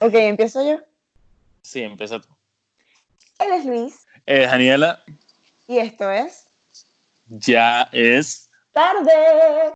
[0.00, 0.80] Ok, ¿empiezo yo?
[1.62, 2.28] Sí, empieza tú.
[3.38, 5.02] Él es Luis Eh, Daniela,
[5.66, 6.50] y esto es
[7.28, 8.50] ya es.
[8.72, 9.72] Tarde.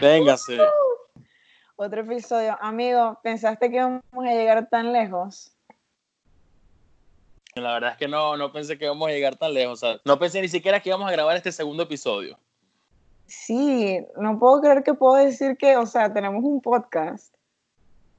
[0.00, 0.58] Véngase.
[1.76, 2.56] Otro episodio.
[2.60, 5.50] Amigo, ¿pensaste que íbamos a llegar tan lejos?
[7.56, 9.82] La verdad es que no, no pensé que íbamos a llegar tan lejos.
[9.82, 12.38] o sea, no pensé ni siquiera que íbamos a grabar este segundo episodio.
[13.26, 17.34] Sí, no puedo creer que puedo decir que, o sea, tenemos un podcast.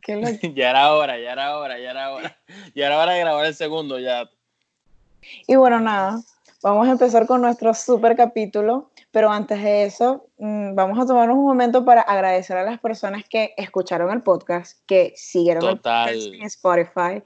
[0.08, 2.38] Lo- ya era hora, ya era hora, ya era hora.
[2.76, 4.30] Ya era hora de grabar el segundo, ya.
[5.48, 6.22] Y bueno, nada,
[6.62, 11.38] vamos a empezar con nuestro super capítulo, pero antes de eso, mm, vamos a tomarnos
[11.38, 16.14] un momento para agradecer a las personas que escucharon el podcast, que siguieron el podcast
[16.14, 17.24] en Spotify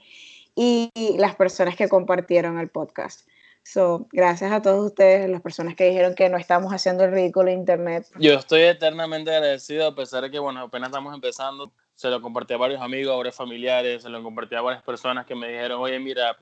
[0.54, 3.28] y las personas que compartieron el podcast.
[3.72, 7.50] So, gracias a todos ustedes, las personas que dijeron que no estamos haciendo el ridículo
[7.50, 8.04] en internet.
[8.18, 11.70] Yo estoy eternamente agradecido, a pesar de que, bueno, apenas estamos empezando.
[11.94, 15.24] Se lo compartí a varios amigos, a varios familiares, se lo compartí a varias personas
[15.24, 16.36] que me dijeron, oye, mira,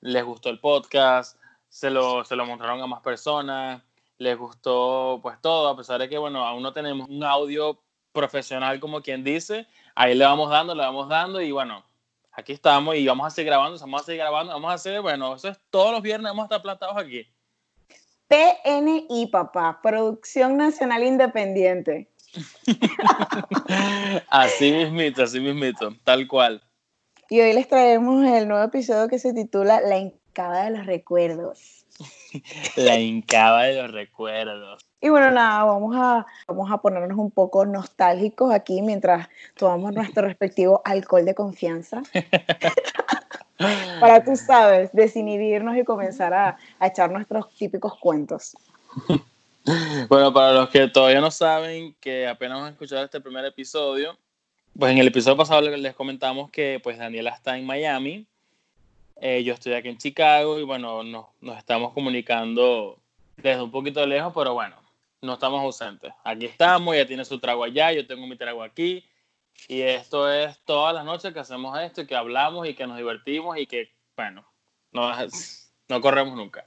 [0.00, 3.82] les gustó el podcast, se lo, se lo mostraron a más personas,
[4.16, 8.80] les gustó pues todo, a pesar de que, bueno, aún no tenemos un audio profesional
[8.80, 11.84] como quien dice, ahí le vamos dando, le vamos dando y bueno,
[12.32, 15.34] aquí estamos y vamos a seguir grabando, vamos a seguir grabando, vamos a hacer, bueno,
[15.34, 17.26] eso es todos los viernes vamos a estar plantados aquí.
[18.28, 22.08] PNI, papá, Producción Nacional Independiente.
[24.28, 26.62] así mismito, así mismito, tal cual.
[27.28, 31.82] Y hoy les traemos el nuevo episodio que se titula La Encaba de los Recuerdos.
[32.76, 34.86] La hincaba de los recuerdos.
[35.02, 40.22] Y bueno, nada, vamos a, vamos a ponernos un poco nostálgicos aquí mientras tomamos nuestro
[40.22, 42.02] respectivo alcohol de confianza.
[44.00, 48.56] Para, tú sabes, desinhibirnos y comenzar a, a echar nuestros típicos cuentos.
[50.08, 54.18] Bueno, para los que todavía no saben que apenas van a escuchar este primer episodio,
[54.76, 58.26] pues en el episodio pasado les comentamos que pues Daniela está en Miami,
[59.20, 62.98] eh, yo estoy aquí en Chicago y bueno, nos, nos estamos comunicando
[63.36, 64.81] desde un poquito lejos, pero bueno,
[65.22, 66.12] no estamos ausentes.
[66.24, 69.04] Aquí estamos, ella tiene su trago allá, yo tengo mi trago aquí.
[69.68, 72.96] Y esto es todas las noches que hacemos esto y que hablamos y que nos
[72.96, 74.44] divertimos y que, bueno,
[74.90, 75.10] no,
[75.88, 76.66] no corremos nunca.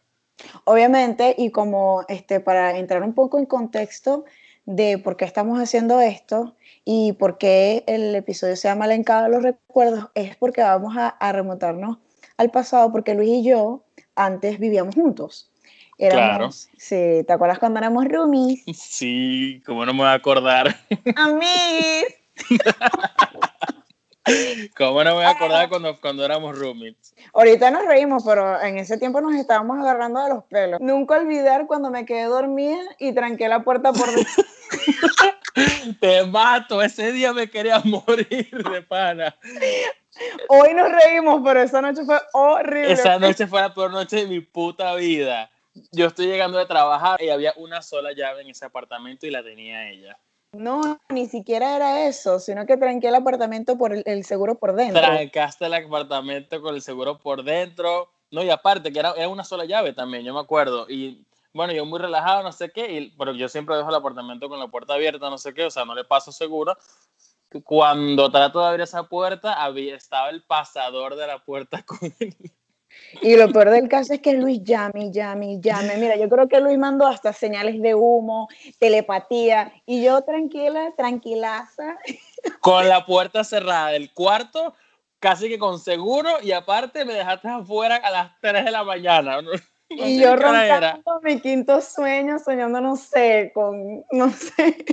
[0.63, 4.23] Obviamente, y como este, para entrar un poco en contexto
[4.66, 6.55] de por qué estamos haciendo esto
[6.85, 10.95] y por qué el episodio se llama La Encaba de los Recuerdos, es porque vamos
[10.97, 11.97] a, a remontarnos
[12.37, 13.83] al pasado, porque Luis y yo
[14.16, 15.51] antes vivíamos juntos.
[15.97, 18.63] Éramos, sí, ¿te acuerdas cuando éramos roomies?
[18.73, 20.75] Sí, como no me voy a acordar.
[21.16, 22.13] Amigos.
[24.75, 27.13] ¿Cómo no me voy a acordar cuando, cuando éramos roommates?
[27.34, 30.81] Ahorita nos reímos, pero en ese tiempo nos estábamos agarrando de los pelos.
[30.81, 34.09] Nunca olvidar cuando me quedé dormida y tranqué la puerta por.
[36.01, 39.35] Te mato, ese día me quería morir de pana.
[40.50, 42.94] Hoy nos reímos, pero esa noche fue horrible.
[42.94, 45.50] Esa noche fue la peor noche de mi puta vida.
[45.91, 49.44] Yo estoy llegando de trabajar y había una sola llave en ese apartamento y la
[49.44, 50.18] tenía ella.
[50.53, 54.74] No, ni siquiera era eso, sino que tranqué el apartamento por el, el seguro por
[54.74, 55.02] dentro.
[55.02, 58.09] Trancaste el apartamento con el seguro por dentro.
[58.31, 60.88] No, y aparte, que era, era una sola llave también, yo me acuerdo.
[60.90, 64.50] Y bueno, yo muy relajado, no sé qué, y, pero yo siempre dejo el apartamento
[64.50, 66.78] con la puerta abierta, no sé qué, o sea, no le paso seguro.
[67.64, 72.35] Cuando trato de abrir esa puerta, había, estaba el pasador de la puerta con él.
[73.22, 75.97] Y lo peor del caso es que Luis llame, llame, llame.
[75.97, 78.47] Mira, yo creo que Luis mandó hasta señales de humo,
[78.79, 81.97] telepatía, y yo tranquila, tranquilaza.
[82.59, 84.73] Con la puerta cerrada del cuarto,
[85.19, 89.39] casi que con seguro, y aparte me dejaste afuera a las 3 de la mañana.
[89.88, 94.84] No, Y yo roncando mi quinto sueño, soñando, no sé, con, no sé.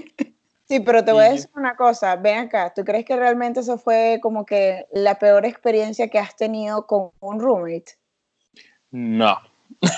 [0.73, 3.77] Sí, pero te voy a decir una cosa, ven acá, ¿tú crees que realmente eso
[3.77, 7.99] fue como que la peor experiencia que has tenido con un roommate?
[8.91, 9.39] No.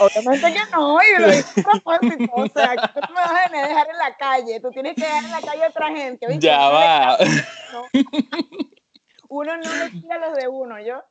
[0.00, 3.88] Obviamente que no, y lo hice propósito, o sea, tú no me vas a dejar
[3.88, 6.26] en la calle, tú tienes que dejar en la calle a otra gente.
[6.40, 7.18] Ya va.
[9.28, 11.04] Uno no le tira los de uno, ¿yo?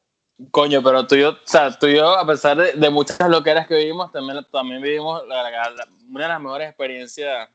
[0.51, 3.29] Coño, pero tú y yo, o sea, tú y yo, a pesar de, de muchas
[3.29, 7.47] loqueras que vivimos, también, también vivimos la- la- la- una de las mejores experiencias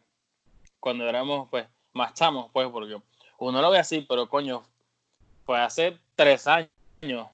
[0.81, 2.97] cuando éramos, pues, más chamos, pues, porque
[3.39, 4.63] uno lo ve así, pero coño,
[5.45, 7.29] fue hace tres años.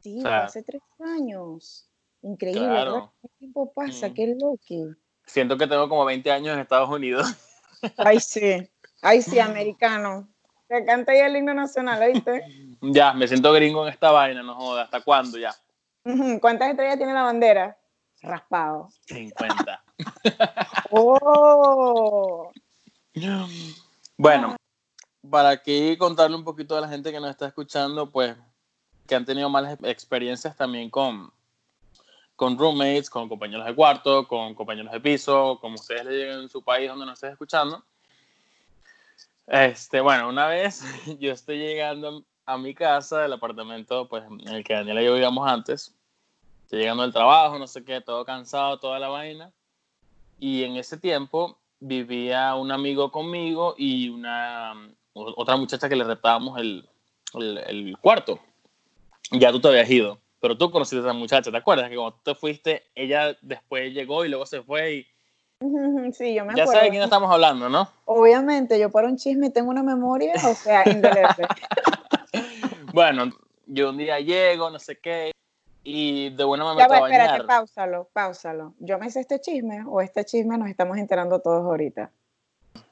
[0.00, 1.86] Sí, O sea, hace tres años.
[2.22, 2.92] Increíble, Claro.
[2.94, 3.08] ¿verdad?
[3.22, 4.08] ¿Qué tiempo pasa?
[4.08, 4.14] Mm.
[4.14, 4.94] Qué loco.
[5.26, 7.26] Siento que tengo como 20 años en Estados Unidos.
[7.96, 8.68] Ay, sí.
[9.02, 10.28] Ay, sí, americano.
[10.68, 12.44] Te canta ya el himno nacional, ¿oíste?
[12.82, 14.82] ya, me siento gringo en esta vaina, no joda.
[14.82, 15.54] ¿Hasta cuándo ya?
[16.40, 17.78] ¿Cuántas estrellas tiene la bandera?
[18.22, 18.88] Raspado.
[19.06, 19.84] 50.
[20.90, 22.52] ¡Oh!
[24.16, 24.56] Bueno,
[25.28, 28.36] para aquí contarle un poquito a la gente que nos está escuchando, pues
[29.06, 31.32] que han tenido malas experiencias también con,
[32.36, 36.48] con roommates, con compañeros de cuarto, con compañeros de piso, como ustedes le digan en
[36.48, 37.84] su país donde nos estén escuchando.
[39.46, 40.82] Este, bueno, una vez
[41.18, 45.14] yo estoy llegando a mi casa, el apartamento pues, en el que Daniela y yo
[45.14, 45.94] vivíamos antes.
[46.62, 49.52] Estoy llegando del trabajo, no sé qué, todo cansado, toda la vaina.
[50.38, 54.74] Y en ese tiempo vivía un amigo conmigo y una
[55.12, 56.88] otra muchacha que le retábamos el,
[57.34, 58.40] el, el cuarto
[59.30, 61.88] ya tú te habías ido, pero tú conociste a esa muchacha, ¿te acuerdas?
[61.88, 65.06] Que cuando tú te fuiste, ella después llegó y luego se fue y...
[66.12, 66.64] Sí, yo me ya acuerdo.
[66.64, 67.90] Ya sabes de quién estamos hablando, ¿no?
[68.06, 71.46] Obviamente, yo para un chisme tengo una memoria, o sea, indeleble.
[72.94, 73.30] bueno,
[73.66, 75.32] yo un día llego, no sé qué,
[75.82, 77.20] y de buena manera Ya me va, a bañar.
[77.22, 78.74] espérate, páusalo, páusalo.
[78.78, 82.10] ¿Yo me sé este chisme o este chisme nos estamos enterando todos ahorita?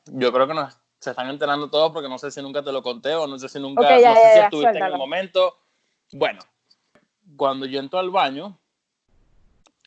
[0.06, 2.82] Yo creo que nos se están enterando todos porque no sé si nunca te lo
[2.82, 4.72] conté o no sé si nunca, Ok, ya, no sé ya, si ya, estuviste en
[4.74, 4.94] suéltalo.
[4.94, 5.56] el momento.
[6.12, 6.40] Bueno,
[7.36, 8.58] cuando yo entro al baño,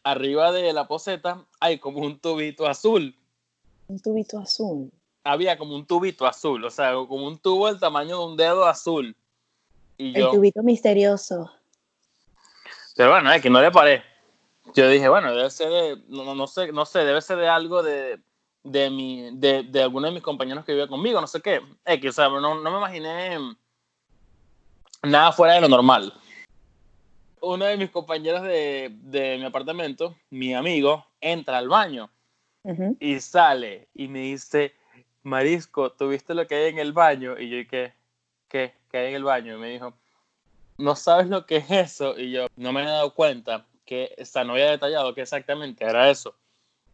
[0.03, 3.15] arriba de la poseta hay como un tubito azul.
[3.87, 4.89] Un tubito azul.
[5.23, 8.65] Había como un tubito azul, o sea, como un tubo del tamaño de un dedo
[8.65, 9.15] azul.
[9.97, 11.51] Y El yo, tubito misterioso.
[13.01, 14.03] Pero bueno, es que no le paré.
[14.75, 17.81] Yo dije, bueno, debe ser de, no, no- sé, no sé, debe ser de algo
[17.81, 18.19] de,
[18.61, 21.61] de, mi, de, de alguno de mis compañeros que vive conmigo, no sé qué.
[21.83, 23.39] Es que, o sea, no, no me imaginé
[25.01, 26.13] nada fuera de lo normal.
[27.41, 32.07] Uno de mis compañeros de, de mi apartamento, mi amigo, entra al baño
[32.99, 34.75] y sale y me dice,
[35.23, 37.35] Marisco, ¿tú viste lo que hay en el baño?
[37.39, 37.93] Y yo, ¿qué?
[38.47, 38.75] ¿Qué?
[38.91, 39.55] ¿Qué hay en el baño?
[39.55, 39.91] Y me dijo,
[40.81, 42.17] ¿no sabes lo que es eso?
[42.17, 45.85] Y yo, no me he dado cuenta que, o sea, no había detallado que exactamente
[45.85, 46.35] era eso.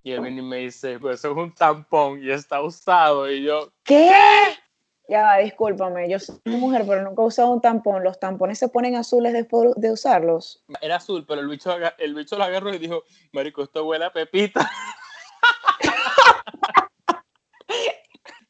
[0.03, 3.29] Y él viene y me dice, pues eso es un tampón y está usado.
[3.29, 4.11] Y yo, ¿Qué?
[5.09, 8.03] Ya va, discúlpame, yo soy mujer, pero nunca he usado un tampón.
[8.03, 10.63] Los tampones se ponen azules después de usarlos.
[10.81, 14.11] era azul, pero el bicho, el bicho lo agarró y dijo, Marico, esto huele a
[14.11, 14.69] pepita.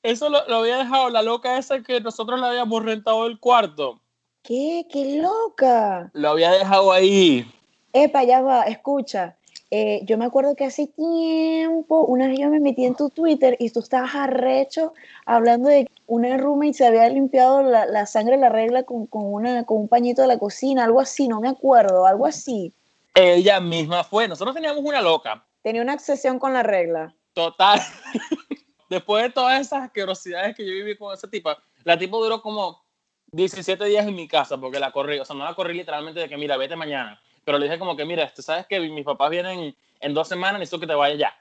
[0.03, 3.99] Eso lo, lo había dejado la loca esa que nosotros le habíamos rentado el cuarto.
[4.47, 4.87] ¿Qué?
[4.89, 6.09] ¡Qué loca!
[6.13, 7.45] Lo había dejado ahí.
[7.91, 9.35] Epa, ya va, escucha.
[9.71, 13.57] Eh, yo me acuerdo que hace tiempo, una vez yo me metí en tu Twitter
[13.59, 14.93] y tú estabas arrecho
[15.25, 19.07] hablando de que una roommate se había limpiado la, la sangre de la regla con,
[19.07, 22.71] con, una, con un pañito de la cocina, algo así, no me acuerdo, algo así.
[23.15, 24.29] Ella misma fue.
[24.29, 25.43] Nosotros teníamos una loca.
[25.61, 27.13] Tenía una obsesión con la regla.
[27.33, 27.81] Total.
[28.89, 32.86] Después de todas esas asquerosidades que yo viví con esa tipa, la tipa duró como
[33.31, 35.19] 17 días en mi casa porque la corrí.
[35.19, 37.21] O sea, no la corrí literalmente de que, mira, vete mañana.
[37.43, 40.59] Pero le dije como que, mira, este, sabes que mis papás vienen en dos semanas,
[40.59, 41.35] necesito que te vayas ya.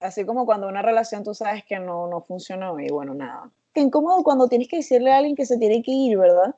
[0.00, 3.50] Así como cuando una relación tú sabes que no, no funcionó y bueno, nada.
[3.72, 6.54] Qué incómodo cuando tienes que decirle a alguien que se tiene que ir, ¿verdad?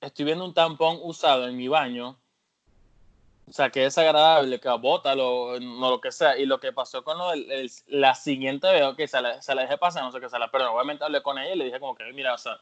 [0.00, 2.18] Estoy viendo un tampón usado en mi baño.
[3.48, 6.38] O sea, que es agradable, que bótalo, no lo que sea.
[6.38, 9.54] Y lo que pasó con lo del- el- la siguiente veo que se la, se
[9.54, 11.64] la dejé pasar, no sé qué se la, pero obviamente hablé con ella y le
[11.64, 12.58] dije como que, mira, o sea,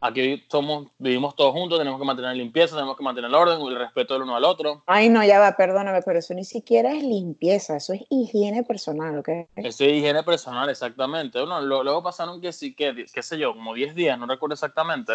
[0.00, 3.76] aquí somos, vivimos todos juntos, tenemos que mantener limpieza, tenemos que mantener el orden, el
[3.76, 4.82] respeto del uno al otro.
[4.86, 9.18] Ay, no, ya va, perdóname, pero eso ni siquiera es limpieza, eso es higiene personal,
[9.18, 9.28] ¿ok?
[9.56, 11.38] Eso es higiene personal, exactamente.
[11.40, 14.54] Bueno, lo- luego pasaron que sí, que, qué sé yo, como 10 días, no recuerdo
[14.54, 15.14] exactamente.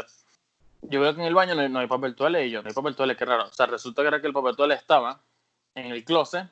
[0.83, 2.69] Yo veo que en el baño no hay, no hay papel toalé y yo, no
[2.69, 3.43] hay papel toalé, qué raro.
[3.45, 5.21] O sea, resulta que era que el papel toalé estaba
[5.75, 6.47] en el closet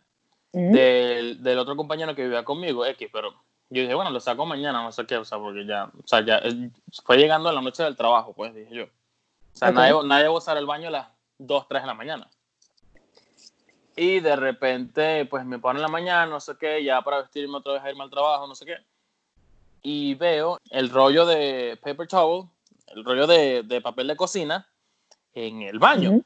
[0.51, 0.72] Mm.
[0.72, 3.36] del, del otro compañero que vivía conmigo, X, pero
[3.70, 6.26] yo dije, bueno, lo saco mañana, no sé qué, o sea, porque ya, o sea,
[6.26, 6.72] ya eh,
[7.04, 8.84] fue llegando a la noche del trabajo, pues, dije yo.
[8.86, 9.76] O sea, Ok.
[9.76, 11.08] nadie, nadie va a usar el baño a las
[11.38, 12.30] 2, 3 de la mañana.
[13.96, 17.58] Y de repente, pues me paro en la mañana, no sé qué, ya para vestirme
[17.58, 18.78] otra vez a irme al trabajo, no sé qué.
[19.82, 22.48] Y veo el rollo de paper towel,
[22.88, 24.68] el rollo de, de papel de cocina
[25.34, 26.12] en el baño.
[26.12, 26.26] Ujú.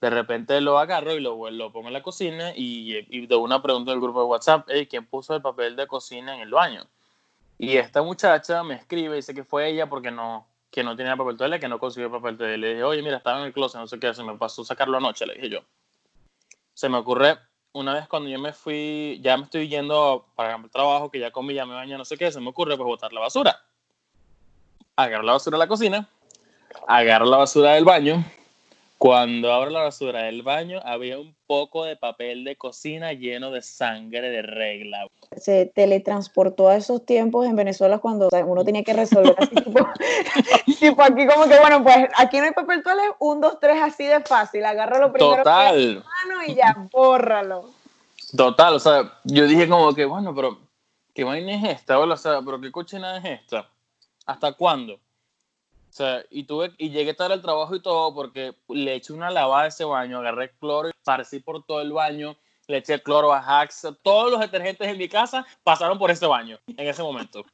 [0.00, 3.90] De repente lo agarro y lo, lo pongo en la cocina y, de una pregunta
[3.92, 6.86] del grupo de WhatsApp, "Ey, ¿quién puso el papel de cocina en el baño?
[7.58, 11.16] Y esta muchacha me escribe y dice que fue ella porque no, que no tenía
[11.16, 12.58] papel toalé, que no consiguió papel toalé.
[12.58, 14.98] Le dije, oye, mira, estaba en el closet, no sé qué, se me pasó sacarlo
[14.98, 15.60] anoche, le dije yo.
[16.74, 17.38] Se me ocurre
[17.72, 21.30] una vez cuando yo me fui, ya me estoy yendo para el trabajo, que ya
[21.30, 23.64] comí, ya me bañé, no sé qué, se me ocurre pues botar la basura.
[24.96, 26.08] Agarro la basura de la cocina,
[26.86, 28.24] agarro la basura del baño.
[28.98, 33.60] Cuando abro la basura del baño, había un poco de papel de cocina lleno de
[33.60, 35.06] sangre de regla.
[35.36, 39.54] Se teletransportó a esos tiempos en Venezuela cuando o sea, uno tenía que resolver así,
[39.54, 39.86] tipo,
[40.80, 44.04] tipo aquí como que, bueno, pues aquí no hay papel toalé, un, dos, tres, así
[44.06, 45.98] de fácil, agarra lo primero que Total.
[45.98, 47.68] a mano y ya, bórralo.
[48.34, 50.58] Total, o sea, yo dije como que, bueno, pero
[51.14, 51.98] ¿qué vaina es esta?
[51.98, 53.68] O sea, ¿pero qué cochina es esta?
[54.24, 54.98] ¿Hasta cuándo?
[55.96, 59.62] Sea, y tuve, y llegué tarde al trabajo y todo porque le eché una lavada
[59.62, 62.36] a ese baño, agarré cloro y esparcí por todo el baño,
[62.66, 66.58] le eché cloro a Axe, todos los detergentes en mi casa pasaron por ese baño
[66.66, 67.46] en ese momento.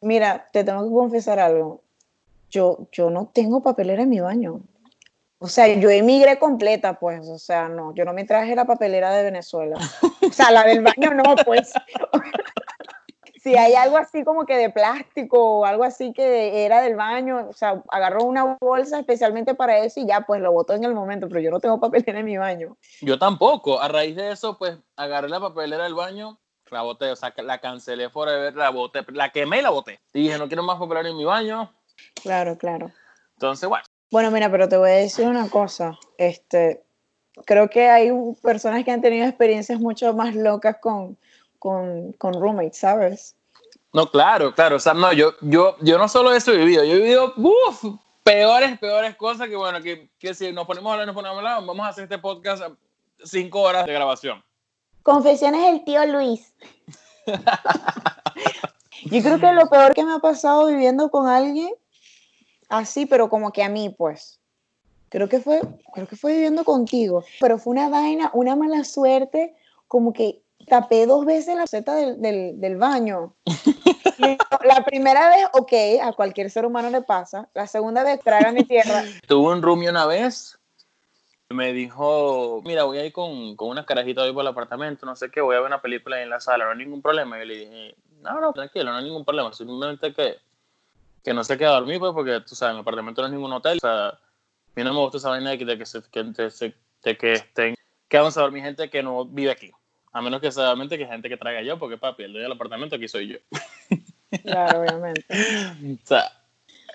[0.00, 1.82] Mira, te tengo que confesar algo.
[2.50, 4.60] Yo, yo no tengo papelera en mi baño.
[5.38, 7.28] O sea, yo emigré completa, pues.
[7.28, 9.76] O sea, no, yo no me traje la papelera de Venezuela.
[10.20, 11.72] O sea, la del baño no, pues.
[13.42, 17.48] Si hay algo así como que de plástico o algo así que era del baño,
[17.48, 20.94] o sea, agarró una bolsa especialmente para eso y ya, pues lo botó en el
[20.94, 22.76] momento, pero yo no tengo papelera en mi baño.
[23.00, 23.80] Yo tampoco.
[23.80, 26.38] A raíz de eso, pues agarré la papelera del baño,
[26.70, 29.98] la boté, o sea, la cancelé forever, la boté, la quemé y la boté.
[30.12, 31.72] Y dije, no quiero más papelera en mi baño.
[32.22, 32.92] Claro, claro.
[33.34, 33.84] Entonces, bueno.
[34.12, 35.98] Bueno, mira, pero te voy a decir una cosa.
[36.16, 36.84] Este,
[37.44, 41.18] creo que hay personas que han tenido experiencias mucho más locas con,
[41.62, 43.36] con, con roommates, ¿sabes?
[43.92, 44.74] No, claro, claro.
[44.74, 47.84] O sea, no, yo, yo, yo no solo eso he vivido, yo he vivido uf,
[48.24, 51.38] peores, peores cosas que, bueno, que, que si nos ponemos a hablar, nos ponemos a
[51.38, 52.64] hablar, vamos a hacer este podcast
[53.22, 54.42] cinco horas de grabación.
[55.04, 56.52] Confesiones del tío Luis.
[59.04, 61.70] yo creo que lo peor que me ha pasado viviendo con alguien
[62.70, 64.40] así, pero como que a mí, pues.
[65.10, 65.60] Creo que fue,
[65.94, 69.54] creo que fue viviendo contigo, pero fue una vaina, una mala suerte,
[69.86, 73.34] como que tapé dos veces la seta del, del, del baño.
[74.64, 77.48] la primera vez, ok, a cualquier ser humano le pasa.
[77.54, 79.04] La segunda vez, traga mi tierra.
[79.26, 80.58] Tuve un roomie una vez,
[81.52, 85.16] me dijo, mira, voy a ir con, con unas carajitas hoy por el apartamento, no
[85.16, 87.36] sé qué, voy a ver una película en la sala, no hay ningún problema.
[87.36, 90.36] Y yo le dije, no, no, tranquilo, no hay ningún problema, simplemente que,
[91.22, 93.52] que no se queda a dormir, pues, porque, tú sabes, mi apartamento no es ningún
[93.52, 94.18] hotel, o sea, a
[94.74, 97.74] mí no me gusta esa vaina de que, de que, se, que, de, que estén
[98.08, 99.72] quedándose a dormir gente que no vive aquí.
[100.12, 102.96] A menos que solamente que gente que traiga yo, porque papi, el dueño del apartamento
[102.96, 103.38] aquí soy yo.
[104.42, 105.24] Claro, obviamente.
[106.02, 106.30] o sea,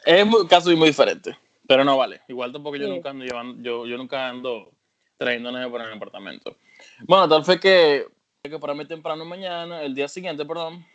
[0.05, 1.35] es un caso muy diferente,
[1.67, 2.21] pero no vale.
[2.27, 4.71] Igual tampoco yo nunca ando llevando, yo, yo nunca ando
[5.17, 6.55] trayendo nadie por el apartamento.
[7.07, 8.05] Bueno, tal fue que,
[8.43, 10.85] que para mí temprano mañana, el día siguiente, perdón,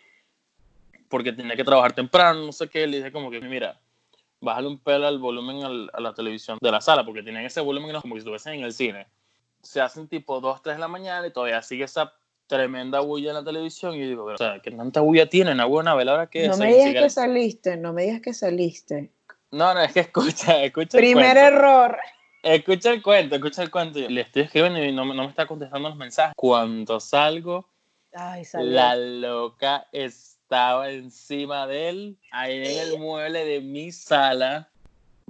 [1.08, 3.80] porque tenía que trabajar temprano, no sé qué, le dije como que, mira,
[4.40, 7.60] bájale un pelo al volumen al, a la televisión de la sala, porque tienen ese
[7.60, 9.06] volumen como si estuviesen en el cine
[9.62, 12.12] se hacen tipo 2, 3 de la mañana y todavía sigue esa
[12.46, 15.60] tremenda bulla en la televisión y yo digo, o sea, ¿qué tanta bulla tienen?
[15.60, 19.10] ¿A buena veladora que No me digas que saliste, no me digas que saliste.
[19.50, 21.98] No, no, es que escucha, escucha Primer error.
[22.42, 23.98] Escucha el cuento, escucha el cuento.
[24.00, 26.34] Le estoy escribiendo y no, no me está contestando los mensajes.
[26.36, 27.68] Cuando salgo,
[28.14, 34.68] Ay, la loca estaba encima de él, ahí en el mueble de mi sala.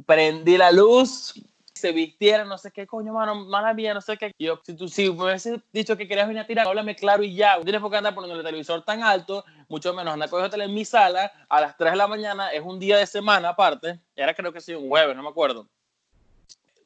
[0.07, 1.35] Prendí la luz,
[1.83, 4.31] se vistiera, no sé qué coño, mano, mala mía, no sé qué.
[4.39, 7.35] Yo, si tú si me hubiese dicho que querías venir a tirar, háblame claro y
[7.35, 7.57] ya.
[7.57, 10.65] No tienes por qué andar poniendo el televisor tan alto, mucho menos andar con tele
[10.65, 13.99] en mi sala a las 3 de la mañana, es un día de semana aparte.
[14.15, 15.69] Era creo que sí, un jueves, no me acuerdo.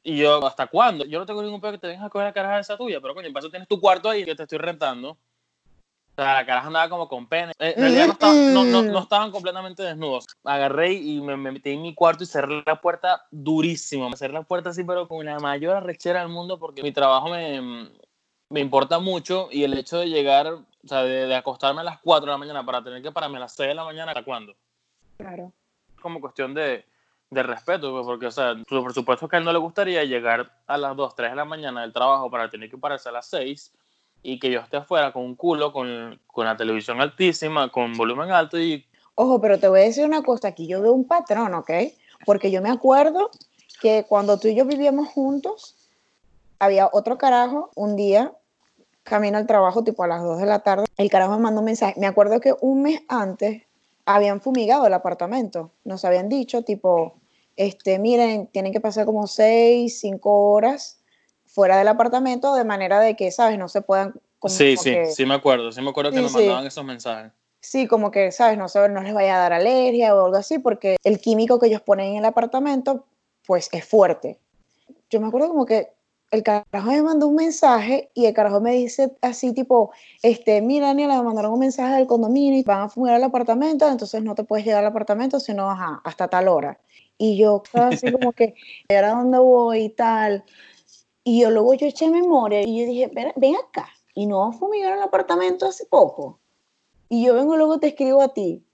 [0.01, 1.05] Y yo, ¿hasta cuándo?
[1.05, 3.13] Yo no tengo ningún pedo que te vengas a coger la caraja esa tuya, pero
[3.13, 5.19] coño, en paso tienes tu cuarto ahí que te estoy rentando.
[6.17, 7.51] O sea, la caraja andaba como con pene.
[7.59, 10.25] Eh, en realidad no, estaba, no, no, no, estaban completamente desnudos.
[10.43, 14.09] Agarré y me, me, metí en mi cuarto y cerré la puerta durísimo.
[14.09, 17.29] Me cerré la puerta así, pero con la mayor arrechera del mundo porque mi trabajo
[17.29, 17.91] me,
[18.49, 21.99] me importa mucho y el hecho de llegar, o sea, de, de, acostarme a las
[21.99, 24.25] 4 de la mañana para tener que pararme a las 6 de la mañana, ¿hasta
[24.25, 24.55] cuándo?
[25.17, 25.53] Claro.
[26.01, 26.83] Como cuestión de,
[27.29, 30.51] de respeto, pues, porque, o sea, por supuesto que a él no le gustaría llegar
[30.65, 33.27] a las 2, 3 de la mañana del trabajo para tener que pararse a las
[33.27, 33.71] 6
[34.23, 38.31] y que yo esté afuera con un culo, con, con, la televisión altísima, con volumen
[38.31, 38.85] alto y...
[39.15, 41.71] Ojo, pero te voy a decir una cosa, aquí yo veo un patrón, ¿ok?
[42.25, 43.31] Porque yo me acuerdo
[43.81, 45.75] que cuando tú y yo vivíamos juntos,
[46.59, 48.33] había otro carajo un día,
[49.03, 51.65] camino al trabajo tipo a las 2 de la tarde, el carajo me mandó un
[51.65, 53.63] mensaje, me acuerdo que un mes antes
[54.05, 57.15] habían fumigado el apartamento, nos habían dicho tipo,
[57.55, 60.97] este, miren, tienen que pasar como 6, 5 horas
[61.57, 63.57] fuera del apartamento de manera de que, ¿sabes?
[63.57, 64.13] No se puedan...
[64.37, 65.05] Como, sí, como sí, que...
[65.07, 66.67] sí me acuerdo, sí me acuerdo que sí, nos mandaban sí.
[66.67, 67.31] esos mensajes.
[67.61, 68.59] Sí, como que, ¿sabes?
[68.59, 71.81] No, no les vaya a dar alergia o algo así, porque el químico que ellos
[71.81, 73.05] ponen en el apartamento,
[73.47, 74.37] pues es fuerte.
[75.09, 75.89] Yo me acuerdo como que
[76.29, 79.89] el carajo me mandó un mensaje y el carajo me dice así tipo,
[80.21, 83.89] este, mira Daniela, me mandaron un mensaje del condominio y van a fumar el apartamento,
[83.89, 86.77] entonces no te puedes llegar al apartamento sino ajá, hasta tal hora.
[87.17, 88.53] Y yo así como que,
[88.89, 90.43] ¿ahora dónde voy y tal?
[91.27, 94.99] Y yo luego yo eché memoria y yo dije, ven, ven acá, y no fumigaron
[94.99, 96.39] el apartamento hace poco.
[97.09, 98.65] Y yo vengo luego te escribo a ti.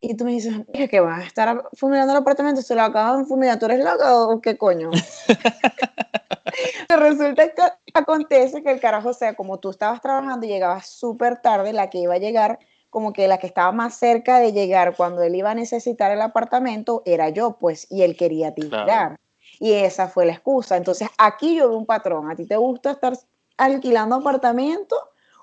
[0.00, 0.54] Y tú me dices,
[0.88, 4.24] que van a estar fumigando el apartamento, se lo acaban de fumigar, ¿tú eres loca
[4.24, 4.92] o qué coño?
[6.96, 11.42] Resulta que acontece que el carajo, o sea, como tú estabas trabajando y llegabas súper
[11.42, 14.94] tarde, la que iba a llegar como que la que estaba más cerca de llegar
[14.94, 19.18] cuando él iba a necesitar el apartamento era yo, pues, y él quería tirar.
[19.60, 20.76] Y esa fue la excusa.
[20.76, 22.30] Entonces, aquí yo veo un patrón.
[22.30, 23.12] ¿A ti te gusta estar
[23.58, 24.98] alquilando apartamentos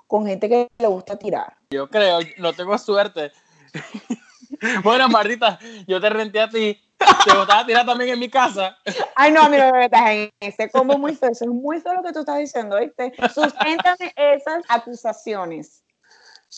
[0.06, 1.56] con gente que le gusta tirar?
[1.70, 3.30] Yo creo, no tengo suerte.
[4.82, 6.76] bueno, Martita, yo te renté a ti.
[7.24, 8.76] Te gustaba tirar también en mi casa.
[9.14, 11.30] Ay, no, mira, me metas en ese como muy feo.
[11.30, 13.12] Eso es muy feo lo que tú estás diciendo, ¿viste?
[13.32, 15.84] Susténtame esas acusaciones.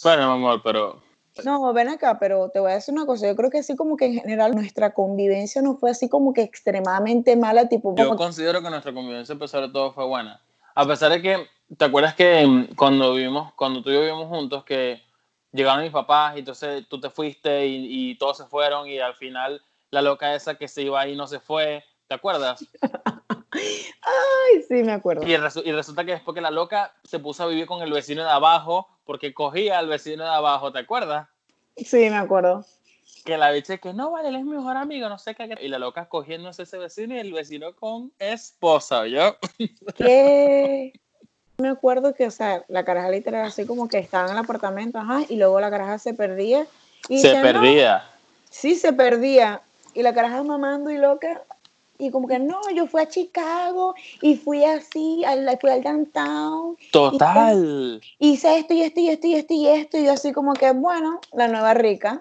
[0.02, 1.02] Bueno, mi amor, pero
[1.44, 3.26] no, ven acá, pero te voy a decir una cosa.
[3.26, 6.42] Yo creo que así como que en general nuestra convivencia no fue así como que
[6.42, 7.94] extremadamente mala, tipo.
[7.96, 10.40] Yo considero que nuestra convivencia, a pesar de todo, fue buena.
[10.74, 14.64] A pesar de que, ¿te acuerdas que cuando vivimos, cuando tú y yo vivimos juntos,
[14.64, 15.02] que
[15.52, 19.14] llegaron mis papás y entonces tú te fuiste y, y todos se fueron y al
[19.14, 22.64] final la loca esa que se iba ahí no se fue, ¿te acuerdas?
[23.52, 25.26] Ay, sí, me acuerdo.
[25.26, 28.22] Y, y, resulta que después que la loca se puso a vivir con el vecino
[28.22, 31.28] de abajo porque cogía al vecino de abajo, ¿te acuerdas?
[31.76, 32.64] Sí, me acuerdo.
[33.24, 35.48] Que la bicha que no, vale, él es mi mejor amigo, no sé qué.
[35.60, 39.36] Y la loca cogiéndose ese vecino y el vecino con esposa, ¿yo?
[39.96, 40.92] ¿Qué?
[41.58, 44.98] Me acuerdo que, o sea, la caraja literal así como que estaba en el apartamento,
[44.98, 46.66] ajá, y luego la caraja se perdía.
[47.08, 48.04] Y se perdía.
[48.48, 49.60] sí, se perdía.
[49.92, 51.42] Y la caraja mamando y loca,
[52.00, 56.76] y como que no, yo fui a Chicago y fui así, al, fui al downtown.
[56.90, 58.00] Total.
[58.18, 60.72] Hice esto y esto y esto y esto y esto y yo así como que,
[60.72, 62.20] bueno, la nueva rica.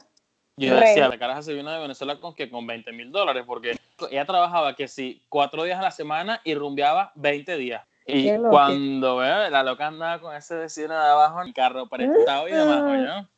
[0.57, 3.77] Yo decía, la caraja se vino de Venezuela con que con 20 mil dólares, porque
[4.11, 7.85] ella trabajaba que sí, cuatro días a la semana y rumbeaba 20 días.
[8.05, 12.47] Y cuando ve, la loca andaba con ese vecino de abajo en el carro prestado
[12.49, 13.29] y demás, ¿no?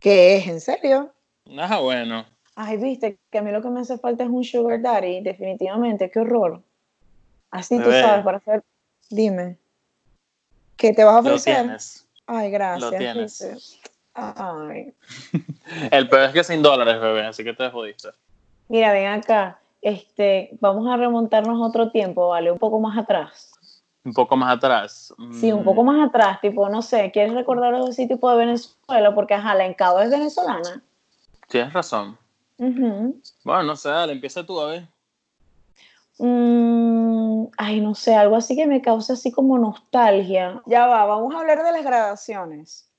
[0.00, 0.46] ¿Qué es?
[0.46, 1.12] ¿En serio?
[1.56, 2.26] Ah, bueno
[2.58, 6.10] ay, viste, que a mí lo que me hace falta es un sugar daddy, definitivamente,
[6.10, 6.60] qué horror.
[7.52, 8.64] Así tú sabes, para hacer,
[9.08, 9.56] dime,
[10.76, 11.54] ¿qué te vas a ofrecer?
[11.54, 12.08] Lo tienes.
[12.26, 12.92] Ay, gracias.
[12.92, 13.80] Lo tienes.
[14.12, 14.92] Ay.
[15.92, 18.08] El peor es que sin dólares, bebé, así que te jodiste.
[18.66, 22.50] Mira, ven acá, este, vamos a remontarnos otro tiempo, ¿vale?
[22.50, 23.52] Un poco más atrás.
[24.04, 25.14] Un poco más atrás.
[25.38, 25.86] Sí, un poco mm.
[25.86, 29.14] más atrás, tipo, no sé, ¿quieres recordar algo así tipo de Venezuela?
[29.14, 30.82] Porque, ajá, la Encado es venezolana.
[31.46, 32.18] Tienes razón.
[32.58, 34.88] Bueno, no sé, dale, empieza tú a ver.
[36.18, 40.60] Mm, ay, no sé, algo así que me causa así como nostalgia.
[40.66, 42.90] Ya va, vamos a hablar de las graduaciones.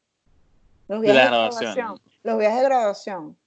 [0.87, 1.99] Los viajes de graduación.
[2.23, 3.37] Los viajes de graduación.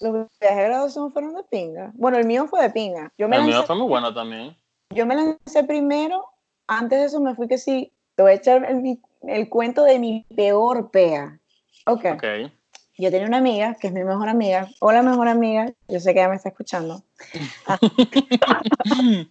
[0.00, 1.92] Los viajes de graduación fueron de pinga.
[1.94, 3.10] Bueno, el mío fue de pinga.
[3.16, 4.54] Yo me el mío fue muy bueno también.
[4.90, 6.26] Yo me lancé primero,
[6.66, 9.98] antes de eso me fui que sí, te voy a echar el, el cuento de
[9.98, 11.40] mi peor pea.
[11.86, 12.04] Ok.
[12.14, 12.52] okay
[12.96, 14.68] yo tenía una amiga, que es mi mejor amiga.
[14.80, 15.72] Hola, mejor amiga.
[15.88, 17.02] Yo sé que ella me está escuchando.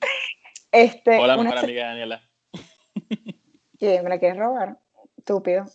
[0.72, 2.22] este, Hola, mejor amiga Daniela.
[3.80, 4.78] ¿Me la quieres robar?
[5.18, 5.66] Estúpido.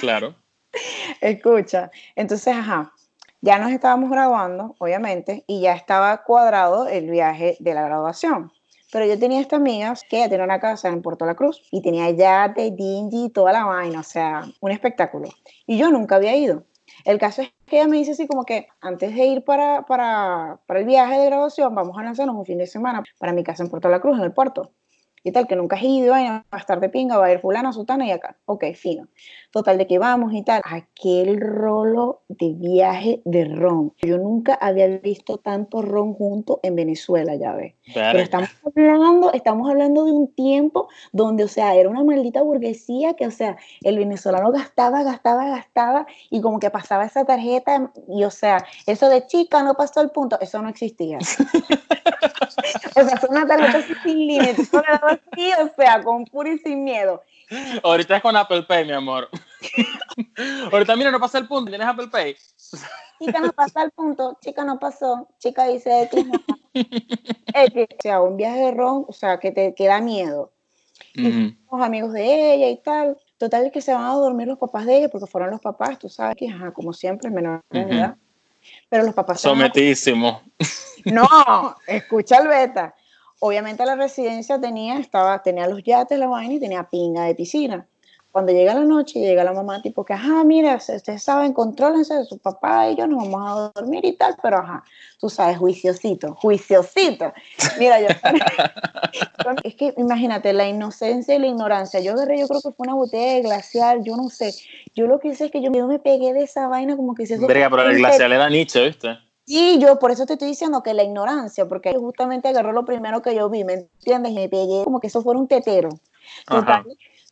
[0.00, 0.34] Claro.
[1.20, 2.92] Escucha, entonces, ajá,
[3.40, 8.52] ya nos estábamos graduando, obviamente, y ya estaba cuadrado el viaje de la graduación.
[8.90, 11.82] Pero yo tenía esta amiga que ella tenía una casa en Puerto La Cruz y
[11.82, 15.28] tenía ya de dingy toda la vaina, o sea, un espectáculo.
[15.66, 16.64] Y yo nunca había ido.
[17.04, 20.60] El caso es que ella me dice así como que antes de ir para, para,
[20.66, 23.62] para el viaje de graduación, vamos a lanzarnos un fin de semana para mi casa
[23.62, 24.72] en Puerto La Cruz, en el puerto
[25.24, 27.72] y tal, que nunca has ido, va a estar de pinga, va a ir fulana,
[27.72, 28.36] sutana y acá.
[28.46, 29.08] Ok, fino.
[29.50, 30.62] Total, de que vamos y tal.
[30.64, 33.94] Aquel rolo de viaje de ron.
[34.02, 37.74] Yo nunca había visto tanto ron junto en Venezuela, ya ves.
[37.94, 43.14] Pero estamos hablando, estamos hablando de un tiempo donde, o sea, era una maldita burguesía
[43.14, 48.24] que, o sea, el venezolano gastaba, gastaba, gastaba y como que pasaba esa tarjeta y,
[48.24, 51.18] o sea, eso de chica no pasó el punto, eso no existía.
[52.96, 54.70] o sea, son una tarjeta sin límites,
[55.08, 57.22] así, o sea, con puro y sin miedo.
[57.82, 59.28] Ahorita es con Apple Pay, mi amor.
[60.70, 62.36] Ahorita, mira, no pasa el punto, ¿tienes Apple Pay?
[63.18, 66.20] Chica, no pasa el punto, chica, no pasó, chica dice que,
[66.74, 70.52] o sea, un viaje de ron, o sea, que te queda miedo.
[71.14, 73.18] Los amigos de ella y tal.
[73.38, 76.08] Total que se van a dormir los papás de ella porque fueron los papás, tú
[76.08, 78.16] sabes que, ajá, como siempre, menor de edad.
[78.88, 79.40] Pero los papás...
[79.40, 80.42] Sometísimo.
[81.04, 82.94] No, escucha el beta.
[83.40, 87.86] Obviamente la residencia tenía, estaba, tenía los yates, la vaina y tenía pinga de piscina.
[88.30, 92.24] Cuando llega la noche, llega la mamá tipo que, ajá, mira, ustedes saben, contrólense de
[92.24, 94.84] su papá y yo nos vamos a dormir y tal, pero ajá,
[95.18, 97.32] tú sabes, juiciosito, juiciosito.
[97.78, 98.08] Mira, yo,
[99.64, 102.00] es que imagínate, la inocencia y la ignorancia.
[102.00, 104.54] Yo agarré, yo creo que fue una botella de glacial, yo no sé.
[104.94, 107.38] Yo lo que hice es que yo, me pegué de esa vaina como que se...
[107.38, 109.18] pero el glacial era nicho, ¿viste?
[109.48, 113.22] Sí, yo por eso te estoy diciendo que la ignorancia, porque justamente agarró lo primero
[113.22, 114.32] que yo vi, ¿me entiendes?
[114.32, 115.88] Y me pegué como que eso fuera un tetero.
[116.46, 116.84] Total,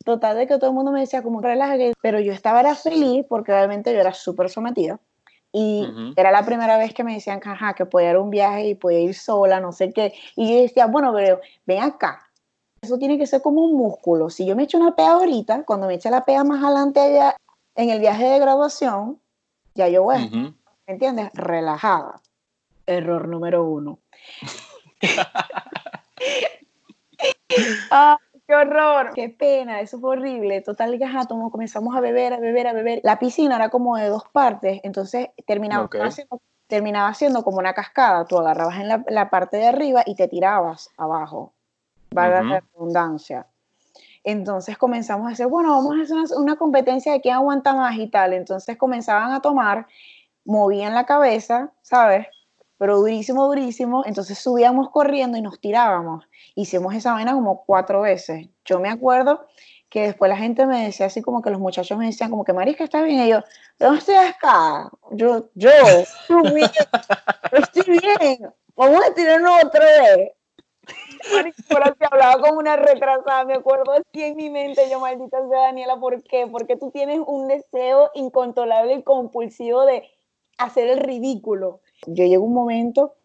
[0.03, 3.23] Total de que todo el mundo me decía como relájate, pero yo estaba era feliz
[3.29, 4.99] porque obviamente yo era súper sometida.
[5.51, 8.31] Y era la primera vez que me decían que, ajá, que podía ir a un
[8.31, 10.11] viaje y podía ir sola, no sé qué.
[10.35, 12.27] Y yo decía, bueno, pero ven acá.
[12.81, 14.31] Eso tiene que ser como un músculo.
[14.31, 17.35] Si yo me echo una pea ahorita, cuando me eche la pea más adelante allá
[17.75, 19.19] en el viaje de graduación,
[19.75, 20.55] ya yo voy,
[20.87, 21.29] ¿me entiendes?
[21.33, 22.21] Relajada.
[22.85, 23.99] Error número uno.
[27.91, 30.61] ah, qué horror, qué pena, eso fue horrible.
[30.61, 33.01] Total, que ajá, comenzamos a beber, a beber, a beber.
[33.03, 38.25] La piscina era como de dos partes, entonces terminaba, siendo, terminaba siendo como una cascada.
[38.25, 41.53] Tú agarrabas en la, parte de arriba y te tirabas abajo.
[42.11, 43.47] Valga la redundancia.
[44.23, 47.97] Entonces comenzamos a hacer, bueno, vamos a hacer una, una competencia de quién aguanta más
[47.97, 48.33] y tal.
[48.33, 49.87] Entonces comenzaban a tomar,
[50.47, 52.25] movían la cabeza, ¿sabes?
[52.77, 54.03] pero durísimo, durísimo.
[54.05, 56.27] Entonces subíamos corriendo y nos tirábamos.
[56.55, 58.47] Hicimos esa vaina como cuatro veces.
[58.65, 59.47] Yo me acuerdo
[59.89, 62.53] que después la gente me decía así como que los muchachos me decían como que
[62.53, 63.41] Marisca está bien y yo
[63.79, 64.89] ¿dónde estoy acá?
[65.11, 66.69] Yo, yo, estoy bien,
[67.53, 70.31] estoy bien, vamos a tirarnos otra vez.
[71.33, 75.61] Marisca, que hablaba como una retrasada, me acuerdo así en mi mente, yo maldita sea
[75.61, 76.47] Daniela, ¿por qué?
[76.47, 80.03] Porque tú tienes un deseo incontrolable y compulsivo de
[80.57, 83.15] hacer el ridículo yo llegó un momento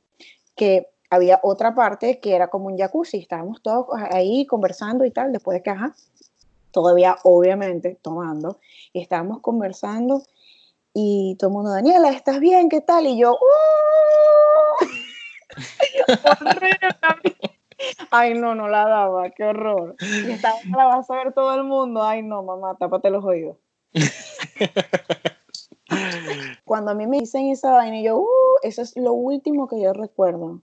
[0.55, 5.33] que había otra parte que era como un jacuzzi, estábamos todos ahí conversando y tal,
[5.33, 5.95] después de que, ajá,
[6.71, 8.59] todavía obviamente tomando,
[8.93, 10.23] y estábamos conversando
[10.95, 12.69] y todo el mundo, Daniela, ¿estás bien?
[12.69, 13.07] ¿Qué tal?
[13.07, 14.87] Y yo, ¡Uh!
[18.11, 19.97] Ay, no, no la daba, qué horror.
[20.01, 22.03] Y estaba, la vas a ver todo el mundo.
[22.03, 23.57] Ay, no, mamá, tápate los oídos.
[26.65, 28.27] Cuando a mí me dicen esa vaina, yo, uh,
[28.63, 30.63] eso es lo último que yo recuerdo.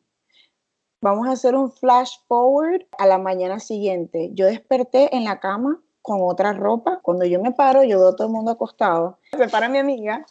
[1.01, 4.31] Vamos a hacer un flash forward a la mañana siguiente.
[4.33, 6.99] Yo desperté en la cama con otra ropa.
[7.01, 9.19] Cuando yo me paro, yo veo a todo el mundo acostado.
[9.31, 10.25] Se para mi amiga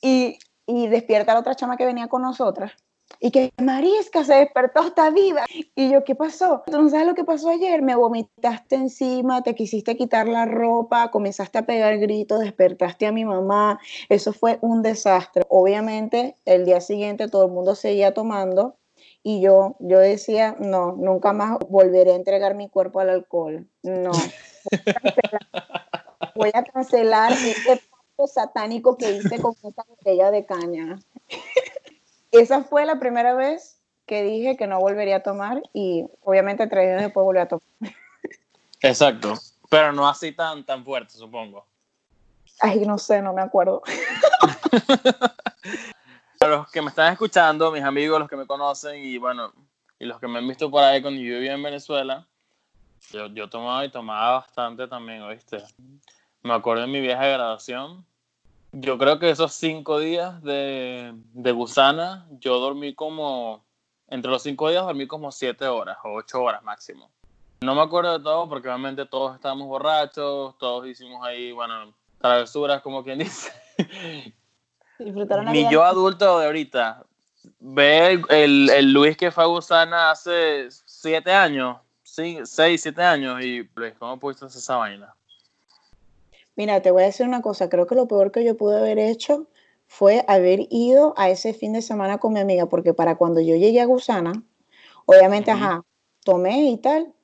[0.00, 2.72] y, y despierta la otra chama que venía con nosotras
[3.20, 5.44] y que Marisca se despertó, está viva.
[5.74, 6.62] Y yo, ¿qué pasó?
[6.66, 7.82] ¿Tú no sabes lo que pasó ayer?
[7.82, 13.26] Me vomitaste encima, te quisiste quitar la ropa, comenzaste a pegar gritos, despertaste a mi
[13.26, 13.78] mamá.
[14.08, 15.44] Eso fue un desastre.
[15.50, 18.76] Obviamente, el día siguiente todo el mundo seguía tomando
[19.22, 23.68] y yo, yo decía, no, nunca más volveré a entregar mi cuerpo al alcohol.
[23.82, 24.12] No.
[26.34, 30.98] Voy a cancelar, ese pacto satánico que hice con esa botella de caña
[32.32, 36.88] esa fue la primera vez que dije que no volvería a tomar y obviamente tres
[36.88, 37.64] días después volví a tomar.
[38.80, 39.34] Exacto,
[39.68, 41.66] pero no así tan, tan fuerte, supongo.
[42.60, 43.82] Ay, no sé, no me acuerdo.
[46.40, 49.52] A los que me están escuchando, mis amigos, los que me conocen y bueno,
[49.98, 52.26] y los que me han visto por ahí cuando yo vivía en Venezuela,
[53.10, 55.62] yo, yo tomaba y tomaba bastante también, ¿oíste?
[56.42, 58.06] Me acuerdo de mi viaje de graduación,
[58.72, 63.64] yo creo que esos cinco días de, de gusana, yo dormí como,
[64.08, 67.10] entre los cinco días dormí como siete horas o ocho horas máximo.
[67.62, 72.80] No me acuerdo de todo porque obviamente todos estábamos borrachos, todos hicimos ahí, bueno, travesuras
[72.80, 73.52] como quien dice.
[74.98, 77.04] Mi yo adulto de ahorita
[77.58, 82.48] ve el, el, Luis que fue a Gusana hace siete años, seis,
[82.82, 85.14] siete años y Luis, ¿cómo pudiste hacer esa vaina?
[86.60, 88.98] Mira, te voy a decir una cosa, creo que lo peor que yo pude haber
[88.98, 89.46] hecho
[89.86, 93.56] fue haber ido a ese fin de semana con mi amiga, porque para cuando yo
[93.56, 94.44] llegué a Gusana,
[95.06, 95.86] obviamente, ajá,
[96.22, 97.14] tomé y tal,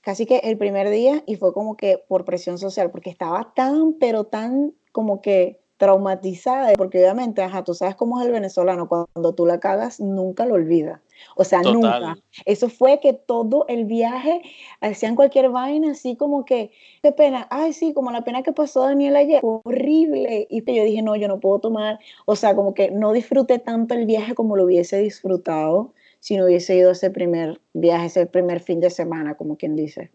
[0.00, 3.94] casi que el primer día y fue como que por presión social, porque estaba tan,
[3.94, 9.34] pero tan como que traumatizada, porque obviamente, ajá, tú sabes cómo es el venezolano, cuando
[9.34, 11.00] tú la cagas, nunca lo olvidas.
[11.34, 12.16] O sea, nunca.
[12.44, 14.42] Eso fue que todo el viaje
[14.80, 16.70] hacían cualquier vaina, así como que,
[17.02, 20.46] qué pena, ay, sí, como la pena que pasó Daniel ayer, horrible.
[20.50, 23.94] Y yo dije, no, yo no puedo tomar, o sea, como que no disfruté tanto
[23.94, 28.60] el viaje como lo hubiese disfrutado si no hubiese ido ese primer viaje, ese primer
[28.60, 30.10] fin de semana, como quien dice.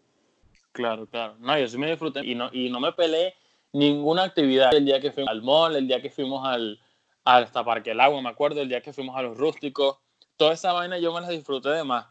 [0.71, 1.36] Claro, claro.
[1.39, 3.34] No, yo sí me disfruté y no, y no me peleé
[3.73, 4.73] ninguna actividad.
[4.73, 6.79] El día que fuimos al mall, el día que fuimos al,
[7.23, 9.97] hasta Parque el Agua, me acuerdo, el día que fuimos a los rústicos
[10.41, 12.07] toda esa vaina yo me la disfruté de más.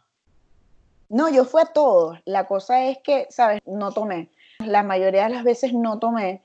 [1.09, 2.20] No, yo fui a todos.
[2.25, 3.61] La cosa es que, ¿sabes?
[3.66, 4.31] No tomé.
[4.61, 6.40] La mayoría de las veces no tomé.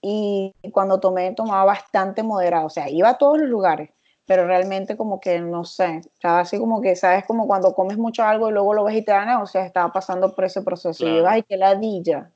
[0.00, 2.68] Y cuando tomé, tomaba bastante moderado.
[2.68, 3.90] O sea, iba a todos los lugares.
[4.24, 7.26] Pero realmente como que, no sé, estaba así como que, ¿sabes?
[7.26, 9.92] Como cuando comes mucho algo y luego lo ves y te dan, o sea, estaba
[9.92, 11.06] pasando por ese proceso.
[11.06, 12.30] Y yo, ay, qué ladilla.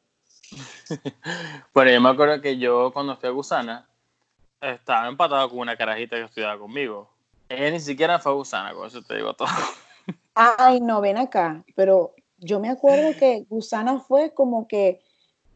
[1.74, 3.88] bueno, yo me acuerdo que yo cuando fui a Gusana,
[4.61, 7.11] estaba empatado con una carajita que estudiaba conmigo.
[7.48, 9.48] Ella ni siquiera fue gusana, con eso te digo todo.
[10.35, 11.62] Ay, no, ven acá.
[11.74, 15.02] Pero yo me acuerdo que gusana fue como que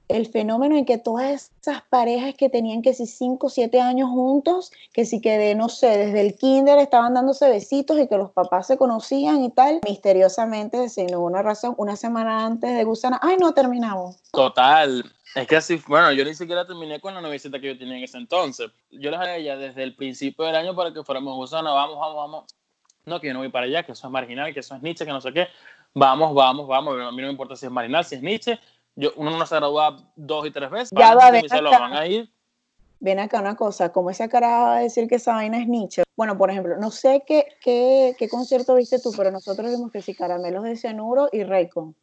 [0.09, 4.09] el fenómeno en que todas esas parejas que tenían que si 5 o 7 años
[4.09, 8.17] juntos, que si que de, no sé, desde el kinder estaban dándose besitos y que
[8.17, 13.21] los papás se conocían y tal, misteriosamente, sin ninguna razón, una semana antes de Gusana,
[13.23, 14.17] ay, no terminamos.
[14.33, 15.05] Total.
[15.35, 18.05] Es que así, bueno, yo ni siquiera terminé con la novicita que yo tenía en
[18.05, 18.71] ese entonces.
[18.91, 22.17] Yo les dije a desde el principio del año para que fuéramos Gusana, vamos, vamos,
[22.17, 22.45] vamos.
[23.05, 25.05] No, que yo no voy para allá, que eso es marginal, que eso es Nietzsche,
[25.05, 25.49] que no sé qué.
[25.95, 26.95] Vamos, vamos, vamos.
[27.01, 28.59] A mí no me importa si es marginal, si es Nietzsche
[28.99, 30.91] yo, uno no se gradúa dos y tres veces.
[30.91, 31.79] Ya va, ven acá.
[31.79, 32.29] van a ir.
[32.99, 36.03] Ven acá una cosa, como esa cara va a decir que esa vaina es Nietzsche.
[36.17, 40.03] Bueno, por ejemplo, no sé qué, qué, qué concierto viste tú, pero nosotros vimos que
[40.03, 41.95] sí, Caramelos de Cianuro y Raycon.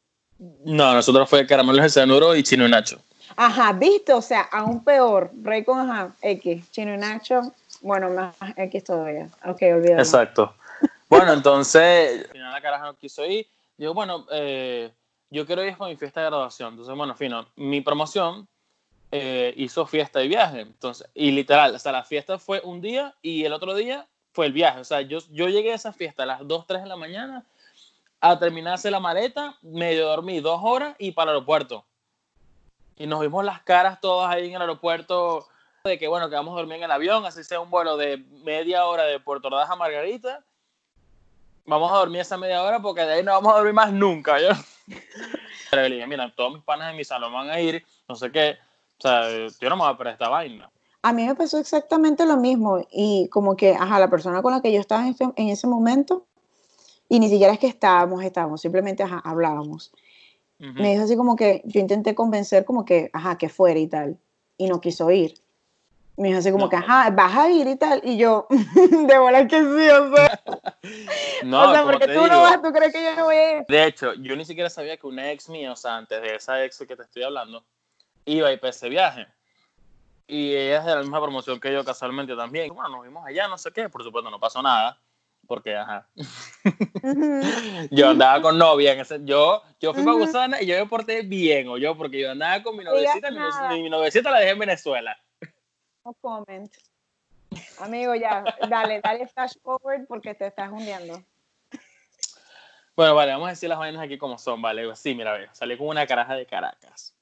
[0.64, 3.02] No, nosotros fue Caramelos de Cianuro y Chino y Nacho.
[3.36, 5.32] Ajá, viste, o sea, aún peor.
[5.42, 6.72] Raycon, ajá, X.
[6.72, 7.42] Chino y Nacho,
[7.82, 9.28] bueno, más X todavía.
[9.46, 10.00] Ok, olvídalo.
[10.00, 10.56] Exacto.
[11.10, 13.46] Bueno, entonces, al final la caraja no quiso ir.
[13.78, 14.90] Digo, bueno, eh,
[15.36, 16.70] yo quiero ir con mi fiesta de graduación.
[16.70, 18.48] Entonces, bueno, fino, mi promoción
[19.12, 20.62] eh, hizo fiesta y viaje.
[20.62, 24.46] Entonces, y literal, o sea, la fiesta fue un día y el otro día fue
[24.46, 24.80] el viaje.
[24.80, 27.44] O sea, yo, yo llegué a esa fiesta a las 2, 3 de la mañana
[28.22, 31.86] a terminarse la maleta, medio dormí dos horas y para el aeropuerto.
[32.96, 35.48] Y nos vimos las caras todas ahí en el aeropuerto
[35.84, 38.18] de que, bueno, que vamos a dormir en el avión, así sea un vuelo de
[38.46, 40.46] media hora de Puerto Ordaz a Margarita.
[41.66, 44.40] Vamos a dormir esa media hora porque de ahí no vamos a dormir más nunca.
[44.40, 44.50] ¿yo?
[45.72, 48.58] le dije, mira, todos mis panas de mi salón van a ir, no sé qué,
[48.98, 50.70] o sea, yo no me voy a perder esta vaina.
[51.02, 54.62] A mí me pasó exactamente lo mismo y como que, ajá, la persona con la
[54.62, 56.26] que yo estaba en, ese momento,
[57.10, 59.92] y ni siquiera es que estábamos, estábamos, simplemente, ajá, hablábamos.
[60.58, 64.18] Me dijo así como que yo intenté convencer como que, ajá, que fuera y tal,
[64.58, 65.36] y no quiso ir.
[66.18, 68.02] Me dijo así como que, ajá, vas a ir y tal.
[68.04, 70.42] Y yo, de bola que sí, o sea.
[71.44, 73.66] no, o sea, porque tú no vas, tú crees que yo no voy a ir.
[73.68, 76.64] De hecho, yo ni siquiera sabía que una ex mía, o sea, antes de esa
[76.64, 77.66] ex que te estoy hablando,
[78.26, 79.28] iba a ir para ese viaje.
[80.28, 82.74] Y ella es de la misma promoción que yo casualmente también.
[82.74, 83.90] Bueno, nos vimos allá, no sé qué.
[83.90, 84.98] Por supuesto, no pasó nada.
[85.46, 86.08] Porque, ajá.
[87.92, 88.94] yo andaba con novia.
[88.94, 92.20] En ese, yo, yo fui para Gusana y yo me porté bien, o yo, porque
[92.20, 93.30] yo andaba con mi noviecita.
[93.30, 95.16] Mi, mi noviecita la dejé en Venezuela.
[96.06, 96.72] No comment.
[97.80, 101.22] Amigo, ya, dale, dale flash forward porque te estás hundiendo.
[102.96, 104.96] Bueno, vale, vamos a decir las vainas aquí como son, ¿vale?
[104.96, 107.14] Sí, mira, ve, salí con una caraja de Caracas.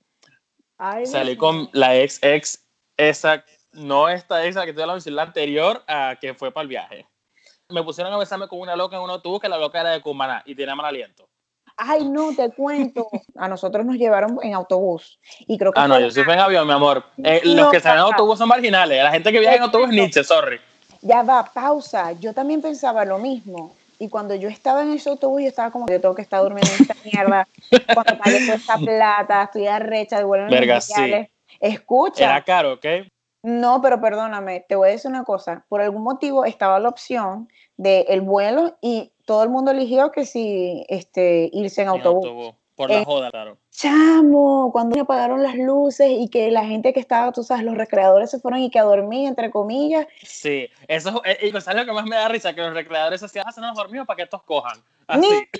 [1.05, 2.67] salí con la ex ex,
[2.97, 6.63] esa, no esta ex, que te voy a decir, la anterior a que fue para
[6.63, 7.07] el viaje.
[7.69, 10.01] Me pusieron a besarme con una loca en un autobús que la loca era de
[10.01, 11.27] Cumaná y tenía mal aliento.
[11.77, 13.07] Ay, no, te cuento.
[13.37, 15.19] A nosotros nos llevaron en autobús.
[15.39, 17.03] Y creo que ah, no, yo sí fui en avión, mi amor.
[17.23, 19.03] Eh, los que salen en autobús son marginales.
[19.03, 20.59] La gente que viaja en autobús es Nietzsche, sorry.
[21.01, 22.13] Ya va, pausa.
[22.13, 23.75] Yo también pensaba lo mismo.
[23.99, 26.69] Y cuando yo estaba en ese autobús, yo estaba como que tengo que estar durmiendo
[26.73, 27.47] en esta mierda.
[27.93, 31.27] cuando pagué toda esta plata, estoy arrecha, devuelven Verga, sí.
[31.59, 32.25] Escucha.
[32.25, 32.85] Era caro, ¿ok?
[33.43, 35.65] No, pero perdóname, te voy a decir una cosa.
[35.69, 40.25] Por algún motivo estaba la opción del el vuelo y todo el mundo eligió que
[40.25, 42.53] si este, irse en, autobús.
[42.75, 43.57] Por la eh, joda, claro.
[43.69, 48.31] Chamo, cuando apagaron las luces y que la gente que estaba, tú sabes, los recreadores
[48.31, 50.07] se fueron y que a dormir, entre comillas.
[50.23, 53.63] Sí, eso es eh, lo que más me da risa, que los recreadores hacían, hacen
[53.63, 54.81] los dormidos para que estos cojan.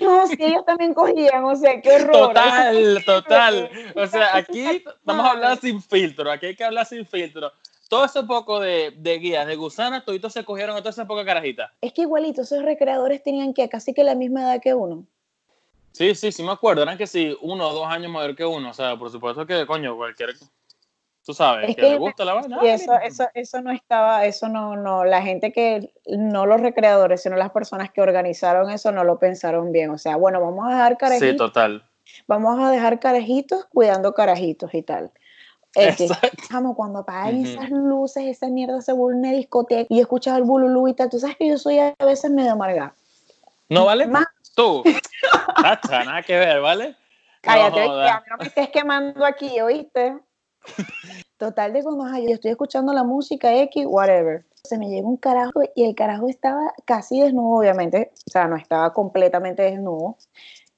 [0.00, 2.28] No, si ellos también cogían, o sea, qué horror.
[2.28, 3.70] Total, total.
[3.94, 7.52] O sea, aquí estamos hablando sin filtro, aquí hay que hablar sin filtro
[7.94, 11.24] todo ese poco de, de guías de gusanas, toditos se cogieron a toda esa poca
[11.24, 11.72] carajita.
[11.80, 15.06] Es que igualito, esos recreadores tenían que casi que la misma edad que uno.
[15.92, 18.70] Sí, sí, sí me acuerdo, eran que sí, uno o dos años mayor que uno,
[18.70, 20.30] o sea, por supuesto que, coño, cualquier,
[21.24, 22.58] tú sabes, que, le gusta la vaina.
[22.64, 27.22] Y eso, eso, eso no estaba, eso no, no, la gente que, no los recreadores,
[27.22, 30.70] sino las personas que organizaron eso no lo pensaron bien, o sea, bueno, vamos a
[30.70, 31.30] dejar carajitos.
[31.30, 31.88] Sí, total.
[32.26, 35.12] Vamos a dejar carajitos cuidando carajitos y tal.
[36.50, 40.88] Vamos, cuando apagan esas luces, esa mierda se vuelve una discoteca y escuchas el bululú
[40.88, 41.10] y tal.
[41.10, 42.94] Tú sabes que yo soy a veces medio amarga.
[43.68, 44.06] ¿No vale?
[44.06, 44.26] Más...
[44.54, 44.84] Tú.
[45.90, 46.96] nada que ver, ¿vale?
[47.40, 50.16] Cállate, no, que a mí no me estés quemando aquí, ¿oíste?
[51.36, 54.46] Total de cuando yo estoy escuchando la música X, whatever.
[54.62, 58.12] Se me llega un carajo y el carajo estaba casi desnudo, obviamente.
[58.26, 60.16] O sea, no estaba completamente desnudo.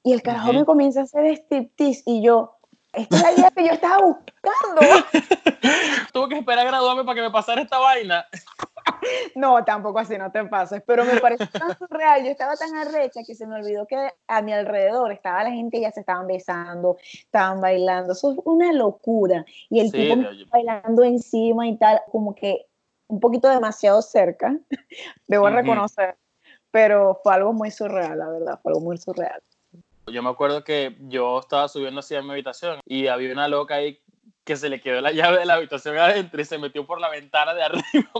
[0.03, 2.56] Y el carajo me comienza a hacer striptease y yo,
[2.97, 4.81] esta es la idea que yo estaba buscando.
[6.13, 8.27] Tuve que esperar a graduarme para que me pasara esta vaina.
[9.35, 13.23] No, tampoco así, no te pases, pero me pareció tan surreal, yo estaba tan arrecha
[13.27, 16.27] que se me olvidó que a mi alrededor estaba la gente y ya se estaban
[16.27, 20.15] besando, estaban bailando, eso es una locura, y el tipo
[20.51, 22.67] bailando encima y tal, como que
[23.09, 24.57] un poquito demasiado cerca,
[25.27, 26.17] debo reconocer,
[26.71, 29.43] pero fue algo muy surreal, la verdad, fue algo muy surreal.
[30.07, 34.01] Yo me acuerdo que yo estaba subiendo hacia mi habitación y había una loca ahí
[34.47, 37.11] que se le quedó la llave de la habitación adentro y se metió por la
[37.11, 38.11] ventana de arriba.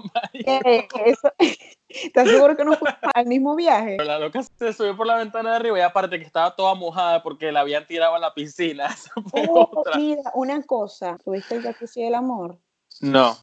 [1.05, 1.33] Eso,
[1.89, 3.97] ¿Estás seguro que no fue al mismo viaje?
[4.05, 7.23] La loca se subió por la ventana de arriba y aparte que estaba toda mojada
[7.23, 8.89] porque la habían tirado a la piscina.
[9.49, 12.59] Oh, mira, una cosa, ¿tuviste el jacuzzi del amor?
[13.01, 13.37] No.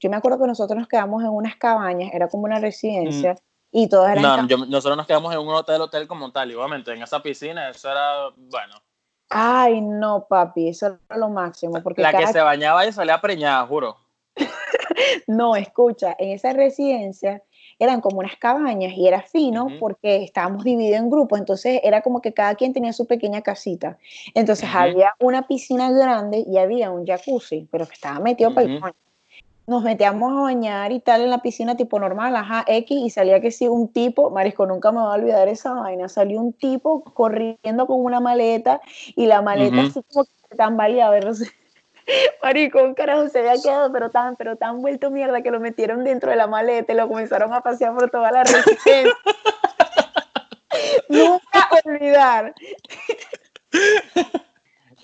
[0.00, 3.36] Yo me acuerdo que nosotros nos quedamos en unas cabañas, era como una residencia, mm.
[3.70, 4.46] Y todos eran...
[4.48, 7.90] No, nosotros nos quedamos en un hotel, hotel como tal, igualmente, en esa piscina, eso
[7.90, 8.80] era, bueno,
[9.28, 11.82] Ay, no, papi, eso era lo máximo.
[11.82, 13.96] Porque la que se bañaba y salía preñada, juro.
[15.26, 17.42] no, escucha, en esa residencia
[17.78, 22.22] eran como unas cabañas y era fino porque estábamos divididos en grupos, entonces era como
[22.22, 23.98] que cada quien tenía su pequeña casita.
[24.34, 28.80] Entonces había una piscina grande y había un jacuzzi, pero que estaba metido para el
[29.66, 33.40] nos metíamos a bañar y tal en la piscina tipo normal, ajá, X, y salía
[33.40, 37.02] que sí, un tipo, Marisco, nunca me va a olvidar esa vaina, salió un tipo
[37.02, 38.80] corriendo con una maleta
[39.16, 41.32] y la maleta así como que tambaleaba, ver,
[42.42, 46.04] Marico, un carajo se había quedado, pero tan, pero tan vuelto mierda que lo metieron
[46.04, 49.12] dentro de la maleta y lo comenzaron a pasear por toda la residencia.
[51.08, 52.54] Nunca olvidar.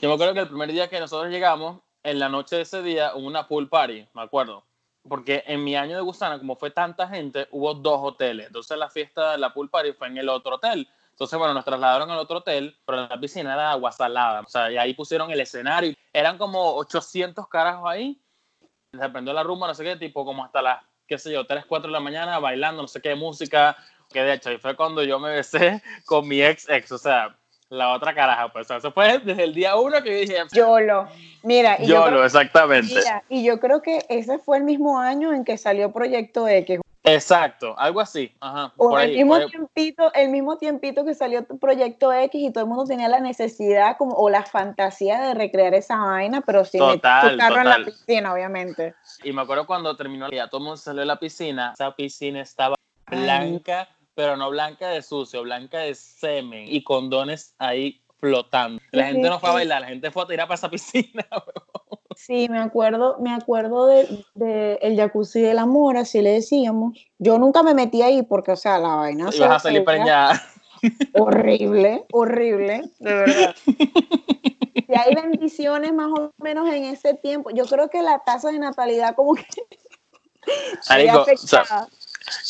[0.01, 2.83] Yo me acuerdo que el primer día que nosotros llegamos, en la noche de ese
[2.83, 4.65] día hubo una pool party, me acuerdo.
[5.09, 8.47] Porque en mi año de Gusana, como fue tanta gente, hubo dos hoteles.
[8.47, 10.89] Entonces la fiesta de la pool party fue en el otro hotel.
[11.11, 14.41] Entonces, bueno, nos trasladaron al otro hotel, pero la piscina era agua salada.
[14.41, 15.95] O sea, y ahí pusieron el escenario.
[16.13, 18.21] Eran como 800 carajos ahí.
[18.93, 21.67] Se prendió la rumba, no sé qué, tipo como hasta las, qué sé yo, 3,
[21.67, 23.77] 4 de la mañana, bailando, no sé qué, música.
[24.11, 26.93] Que de hecho, ahí fue cuando yo me besé con mi ex ex.
[26.93, 27.39] O sea,
[27.73, 30.37] la otra caraja, pues eso fue desde el día uno que yo dije.
[30.53, 31.09] Yolo.
[31.43, 32.95] Mira, y Yolo, yo exactamente.
[33.31, 36.81] y yo creo que ese fue el mismo año en que salió Proyecto X.
[37.05, 38.31] Exacto, algo así.
[38.41, 42.69] Ajá, o el, mismo tiempito, el mismo tiempito que salió Proyecto X y todo el
[42.69, 47.39] mundo tenía la necesidad como, o la fantasía de recrear esa vaina, pero sin total,
[47.39, 48.95] carro en la piscina, obviamente.
[49.25, 52.43] Y me acuerdo cuando terminó, ya todo el mundo salió de la piscina, esa piscina
[52.43, 58.81] estaba blanca pero no blanca de sucio, blanca de semen y condones ahí flotando.
[58.93, 61.27] La gente no fue a bailar, la gente fue a tirar para esa piscina.
[62.17, 66.97] Sí, me acuerdo, me acuerdo de, de, el jacuzzi del amor, así le decíamos.
[67.19, 69.31] Yo nunca me metí ahí porque, o sea, la vaina.
[69.33, 70.41] Ibas a salir preñada.
[71.15, 73.55] Horrible, horrible, de verdad.
[74.75, 78.59] Si hay bendiciones más o menos en ese tiempo, yo creo que la tasa de
[78.59, 79.45] natalidad como que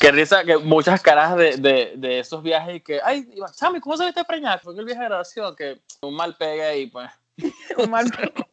[0.01, 3.97] Qué risa que muchas caras de, de, de, esos viajes y que, ay, Chami, ¿cómo
[3.97, 4.59] se viste preñada?
[4.59, 7.11] Fue el viaje de graduación, que un mal pegue ahí, pues.
[7.79, 8.47] un mal pegue.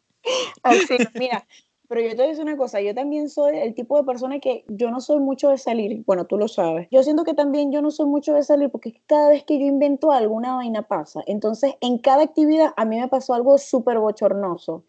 [0.63, 1.46] Así, mira,
[1.88, 4.39] pero yo te voy a decir una cosa, yo también soy el tipo de persona
[4.39, 6.88] que yo no soy mucho de salir, bueno, tú lo sabes.
[6.92, 9.65] Yo siento que también yo no soy mucho de salir porque cada vez que yo
[9.65, 11.22] invento algo, una vaina pasa.
[11.26, 14.84] Entonces, en cada actividad a mí me pasó algo súper bochornoso.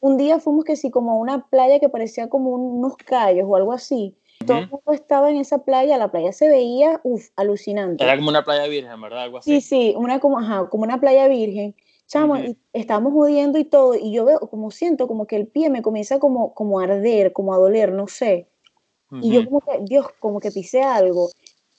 [0.00, 3.56] Un día fuimos que sí, como a una playa que parecía como unos callos o
[3.56, 8.04] algo así todo el mundo estaba en esa playa, la playa se veía, uff, alucinante.
[8.04, 9.24] Era como una playa virgen, ¿verdad?
[9.24, 9.60] Algo así.
[9.60, 11.74] Sí, sí, una como, ajá, como una playa virgen.
[12.06, 12.36] Chamo,
[12.72, 16.18] estábamos jodiendo y todo, y yo veo, como siento, como que el pie me comienza
[16.18, 18.48] como, como a arder, como a doler, no sé.
[19.20, 21.30] Y yo como que, Dios, como que pisé algo.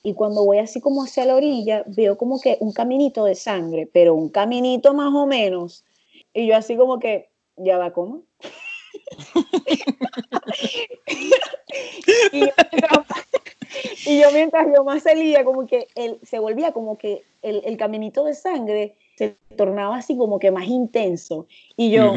[0.04, 3.90] Y cuando voy así como hacia la orilla, veo como que un caminito de sangre,
[3.92, 5.84] pero un caminito más o menos.
[6.34, 8.24] Y yo así como que, ya va, ¿cómo?
[14.06, 17.78] y, yo, mientras yo más salía, como que él, se volvía como que el, el,
[17.78, 21.48] caminito de sangre se tornaba así como que más intenso.
[21.76, 22.14] Y yo,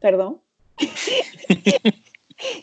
[0.00, 0.40] perdón.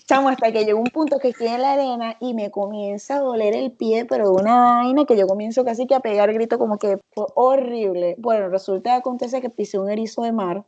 [0.06, 3.20] Chamo, hasta que llegó un punto que estoy en la arena y me comienza a
[3.20, 6.58] doler el pie, pero de una vaina que yo comienzo casi que a pegar grito
[6.58, 8.16] como que fue horrible.
[8.18, 10.64] Bueno, resulta que acontece que pisé un erizo de mar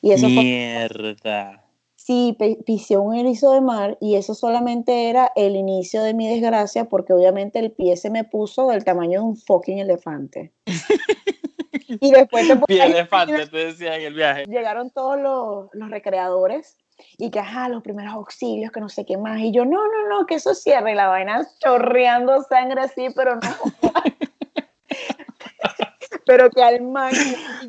[0.00, 1.65] y eso Mierda
[2.06, 6.84] sí pisé un erizo de mar y eso solamente era el inicio de mi desgracia
[6.84, 10.52] porque obviamente el pie se me puso del tamaño de un fucking elefante.
[11.88, 14.44] y después te Pie elefante, te decía en el viaje.
[14.46, 16.76] Llegaron todos los, los recreadores
[17.18, 19.40] y que, ajá, los primeros auxilios, que no sé qué más.
[19.40, 20.92] Y yo, no, no, no, que eso cierre.
[20.92, 23.40] Y la vaina chorreando sangre así, pero no.
[26.26, 27.12] pero que al man.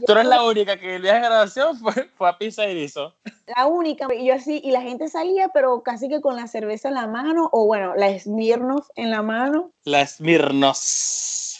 [0.05, 3.13] Tú eres la única que el viaje de graduación fue, fue a Pisa Erizo.
[3.55, 6.89] La única, y yo así, y la gente salía, pero casi que con la cerveza
[6.89, 9.71] en la mano, o bueno, la Smirnoff en la mano.
[9.85, 11.59] La Smirnoff.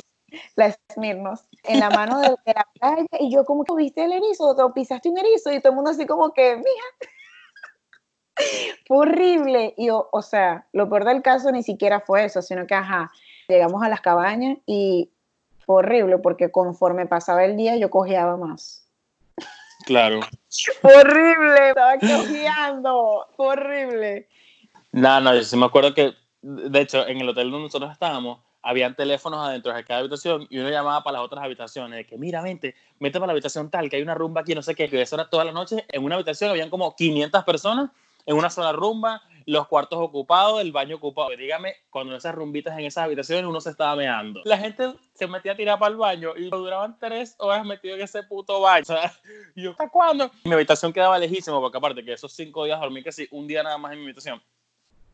[0.56, 4.50] La Smirnoff en la mano de, la playa, y yo como que viste el erizo,
[4.50, 7.12] o pisaste un erizo, y todo el mundo así como que, mija.
[8.88, 9.74] Fue horrible.
[9.78, 13.12] Y yo, o sea, lo peor del caso ni siquiera fue eso, sino que, ajá,
[13.48, 15.12] llegamos a las cabañas y
[15.68, 18.88] horrible porque conforme pasaba el día yo cojeaba más.
[19.86, 20.22] Claro.
[20.82, 24.28] horrible, estaba cojeando, horrible.
[24.92, 28.40] No, no, yo sí me acuerdo que, de hecho, en el hotel donde nosotros estábamos,
[28.62, 32.18] habían teléfonos adentro de cada habitación y uno llamaba para las otras habitaciones, de que
[32.18, 34.90] mira, vente, vete para la habitación tal, que hay una rumba aquí, no sé qué,
[34.90, 37.92] que eso era toda la noche, en una habitación habían como 500 personas
[38.26, 41.30] en una sola rumba, los cuartos ocupados, el baño ocupado.
[41.30, 44.42] Dígame, cuando esas rumbitas en esas habitaciones uno se estaba meando.
[44.44, 48.02] La gente se metía a tirar para el baño y duraban tres horas metido en
[48.02, 48.84] ese puto baño.
[48.84, 49.14] Sea,
[49.56, 50.30] yo, ¿hasta cuándo?
[50.44, 53.78] Mi habitación quedaba lejísimo, porque aparte que esos cinco días dormí casi un día nada
[53.78, 54.44] más en mi habitación.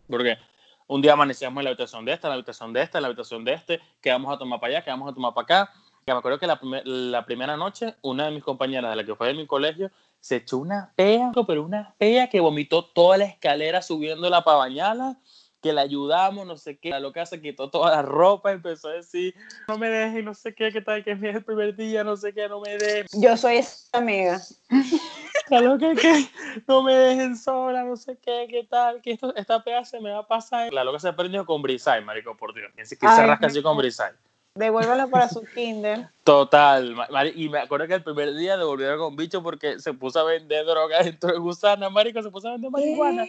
[0.10, 0.40] Porque
[0.88, 3.08] un día amanecíamos en la habitación de esta, en la habitación de esta, en la
[3.10, 5.74] habitación de este, que vamos a tomar para allá, que vamos a tomar para acá.
[6.08, 9.14] Que me acuerdo que la, la primera noche, una de mis compañeras de la que
[9.14, 9.92] fue de mi colegio,
[10.24, 15.20] se echó una pea, pero una pea que vomitó toda la escalera subiéndola para bañarla,
[15.62, 16.92] que la ayudamos, no sé qué.
[16.92, 19.36] La loca se quitó toda la ropa, empezó a decir,
[19.68, 22.34] no me dejes, no sé qué, qué tal, que es el primer día, no sé
[22.34, 23.12] qué, no me dejes.
[23.12, 24.40] Yo soy esa amiga.
[25.50, 26.26] La loca que
[26.70, 30.10] no me dejen sola, no sé qué, qué tal, que esto, esta pea se me
[30.10, 30.72] va a pasar.
[30.72, 32.72] La loca se prendió con Brisay, marico, por Dios.
[32.78, 34.14] Ni siquiera se rasca así con Brisay.
[34.56, 36.10] Devuélvala para su kinder.
[36.24, 36.96] Total.
[37.36, 40.66] Y me acuerdo que el primer día devolvieron con bicho porque se puso a vender
[40.66, 43.26] droga dentro de gusana, marico, se puso a vender marihuana.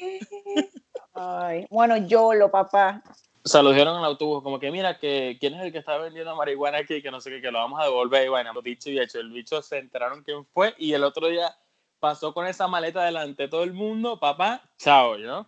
[1.14, 3.02] Ay, bueno, yo lo papá.
[3.42, 5.78] O sea, lo dijeron en el autobús, como que mira, que quién es el que
[5.78, 8.26] está vendiendo marihuana aquí, que no sé qué, que lo vamos a devolver.
[8.26, 11.54] Y bueno, dicho y hecho, el bicho se enteraron quién fue y el otro día
[12.00, 15.46] pasó con esa maleta delante de todo el mundo, papá, chao, ¿no?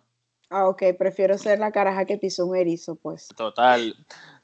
[0.49, 3.27] Ah, ok, prefiero ser la caraja que pisó un erizo, pues.
[3.35, 3.95] Total.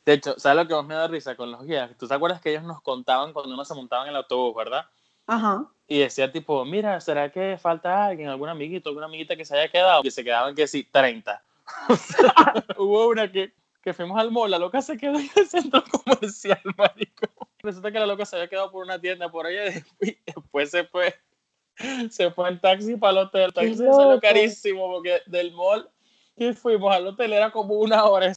[0.05, 1.91] De hecho, ¿sabes lo que más me da risa con los guías?
[1.97, 4.85] ¿Tú te acuerdas que ellos nos contaban cuando uno se montaba en el autobús, verdad?
[5.27, 5.65] Ajá.
[5.87, 9.71] Y decía tipo, mira, ¿será que falta alguien, algún amiguito, alguna amiguita que se haya
[9.71, 10.01] quedado?
[10.03, 11.41] Y se quedaban que sí, 30.
[12.77, 16.61] hubo una que, que fuimos al mall, la loca se quedó en el centro comercial,
[16.77, 17.27] marico.
[17.59, 19.69] Resulta que la loca se había quedado por una tienda por allá
[20.01, 21.15] y después se fue,
[22.09, 23.43] se fue en taxi para el hotel.
[23.43, 25.89] El taxi salió carísimo porque del mall
[26.37, 28.33] que fuimos al hotel era como una hora.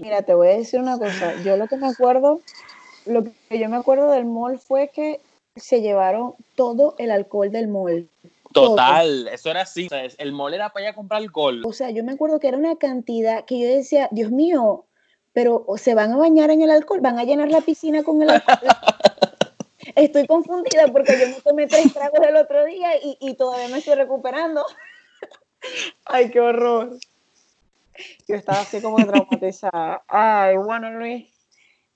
[0.00, 1.34] Mira, te voy a decir una cosa.
[1.42, 2.40] Yo lo que me acuerdo,
[3.06, 5.20] lo que yo me acuerdo del mall fue que
[5.56, 8.08] se llevaron todo el alcohol del mall.
[8.52, 9.88] Total, eso era así.
[10.18, 11.62] el mall era para ir a comprar alcohol.
[11.64, 14.86] O sea, yo me acuerdo que era una cantidad que yo decía, Dios mío,
[15.32, 18.30] pero se van a bañar en el alcohol, van a llenar la piscina con el
[18.30, 18.58] alcohol.
[19.94, 23.78] estoy confundida porque yo me tomé tres tragos el otro día y, y todavía me
[23.78, 24.64] estoy recuperando.
[26.06, 26.98] Ay, qué horror.
[28.28, 30.02] Yo estaba así como traumatizada.
[30.08, 31.28] Ay, bueno, Luis,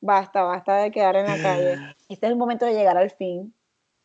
[0.00, 1.76] basta, basta de quedar en la calle.
[2.08, 3.54] Este es el momento de llegar al fin.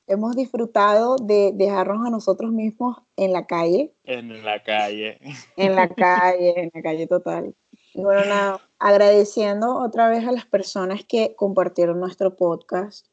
[0.07, 3.93] Hemos disfrutado de dejarnos a nosotros mismos en la calle.
[4.05, 5.19] En la calle.
[5.57, 7.53] En la calle, en la calle total.
[7.93, 13.07] Y bueno, nada, agradeciendo otra vez a las personas que compartieron nuestro podcast,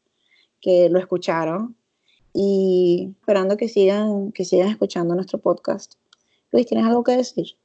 [0.60, 1.76] que lo escucharon
[2.32, 5.94] y esperando que sigan, que sigan escuchando nuestro podcast.
[6.52, 7.56] Luis, ¿tienes algo que decir?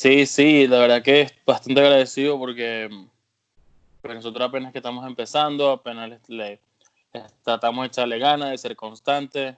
[0.00, 2.88] Sí, sí, la verdad que es bastante agradecido porque
[4.00, 6.60] pues, nosotros apenas que estamos empezando, apenas le,
[7.42, 9.56] tratamos de echarle ganas, de ser constantes,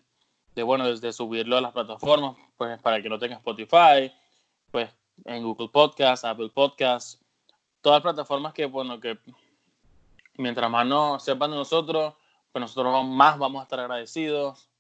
[0.55, 4.11] de bueno, desde subirlo a las plataformas, pues para que no tenga Spotify,
[4.71, 4.89] pues
[5.27, 7.21] en Google Podcast, Apple Podcast,
[7.83, 9.19] todas las plataformas que bueno, que
[10.39, 12.15] mientras más nos sepan de nosotros,
[12.51, 14.71] pues nosotros más vamos a estar agradecidos.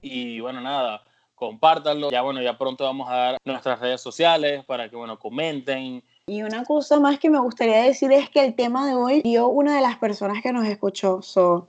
[0.00, 1.02] Y bueno, nada,
[1.40, 2.10] compártanlo.
[2.10, 6.04] Ya bueno, ya pronto vamos a dar nuestras redes sociales para que bueno, comenten.
[6.26, 9.48] Y una cosa más que me gustaría decir es que el tema de hoy dio
[9.48, 11.22] una de las personas que nos escuchó.
[11.22, 11.66] So,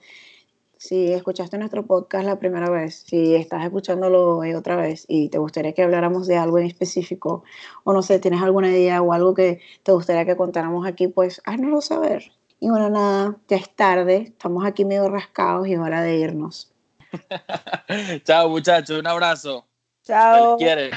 [0.78, 5.38] si escuchaste nuestro podcast la primera vez, si estás escuchándolo hoy otra vez y te
[5.38, 7.44] gustaría que habláramos de algo en específico,
[7.86, 11.42] o no sé, tienes alguna idea o algo que te gustaría que contáramos aquí, pues
[11.46, 12.32] háznoslo saber.
[12.60, 16.71] Y bueno, nada, ya es tarde, estamos aquí medio rascados y hora de irnos.
[18.26, 19.00] Chao, muchachos.
[19.00, 19.68] Un abrazo.
[20.04, 20.58] Chao.
[20.58, 20.92] quiere.